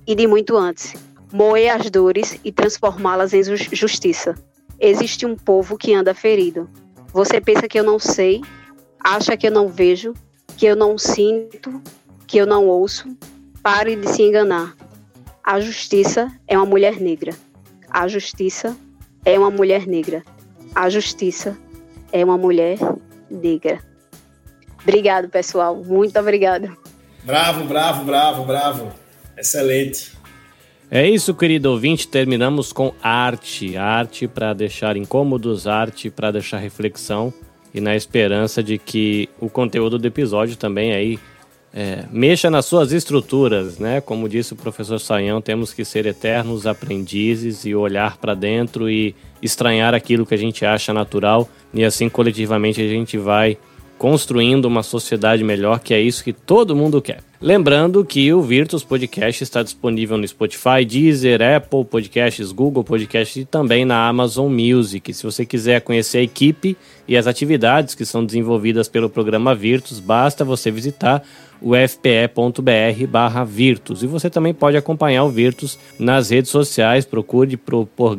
[0.06, 0.94] e de muito antes
[1.32, 4.34] moer as dores e transformá-las em justiça.
[4.80, 6.68] Existe um povo que anda ferido.
[7.12, 8.40] Você pensa que eu não sei,
[9.02, 10.14] acha que eu não vejo,
[10.56, 11.82] que eu não sinto,
[12.26, 13.08] que eu não ouço.
[13.62, 14.76] Pare de se enganar.
[15.42, 17.34] A justiça é uma mulher negra.
[17.90, 18.76] A justiça
[19.24, 20.22] é uma mulher negra.
[20.74, 21.56] A justiça
[22.12, 22.78] é uma mulher
[23.30, 23.80] negra.
[24.82, 25.76] Obrigado, pessoal.
[25.76, 26.76] Muito obrigado.
[27.24, 28.92] Bravo, bravo, bravo, bravo.
[29.36, 30.17] Excelente.
[30.90, 32.08] É isso, querido ouvinte.
[32.08, 33.76] Terminamos com arte.
[33.76, 37.32] Arte para deixar incômodos, arte para deixar reflexão
[37.74, 41.18] e na esperança de que o conteúdo do episódio também aí
[41.74, 44.00] é, mexa nas suas estruturas, né?
[44.00, 49.14] Como disse o professor Saião, temos que ser eternos aprendizes e olhar para dentro e
[49.42, 53.58] estranhar aquilo que a gente acha natural e assim coletivamente a gente vai
[53.98, 57.18] construindo uma sociedade melhor, que é isso que todo mundo quer.
[57.40, 63.44] Lembrando que o Virtus Podcast está disponível no Spotify, Deezer, Apple Podcasts, Google Podcasts e
[63.44, 65.12] também na Amazon Music.
[65.12, 66.76] Se você quiser conhecer a equipe
[67.06, 71.22] e as atividades que são desenvolvidas pelo programa Virtus, basta você visitar
[71.60, 74.02] o fpe.br Virtus.
[74.02, 78.16] E você também pode acompanhar o Virtus nas redes sociais, procure por, por,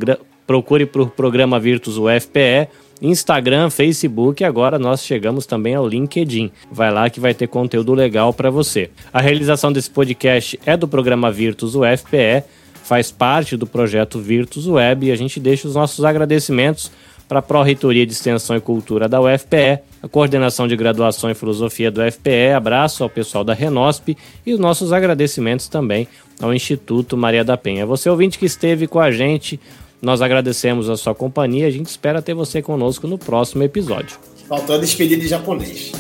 [0.48, 2.70] procure por programa Virtus UFPE
[3.02, 6.52] Instagram, Facebook e agora nós chegamos também ao LinkedIn.
[6.72, 8.89] Vai lá que vai ter conteúdo legal para você.
[9.14, 12.43] A realização desse podcast é do programa Virtus UFPE,
[12.84, 16.91] faz parte do projeto Virtus Web e a gente deixa os nossos agradecimentos
[17.30, 21.91] para a Pró-Reitoria de Extensão e Cultura da UFPE, a Coordenação de Graduação em Filosofia
[21.91, 26.08] do UFPE, abraço ao pessoal da Renosp e os nossos agradecimentos também
[26.41, 27.86] ao Instituto Maria da Penha.
[27.86, 29.60] Você ouvinte que esteve com a gente
[30.02, 34.18] nós agradecemos a sua companhia e a gente espera ter você conosco no próximo episódio.
[34.47, 35.91] Faltou a despedida de japonês.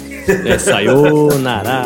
[0.45, 1.85] É, sayonara.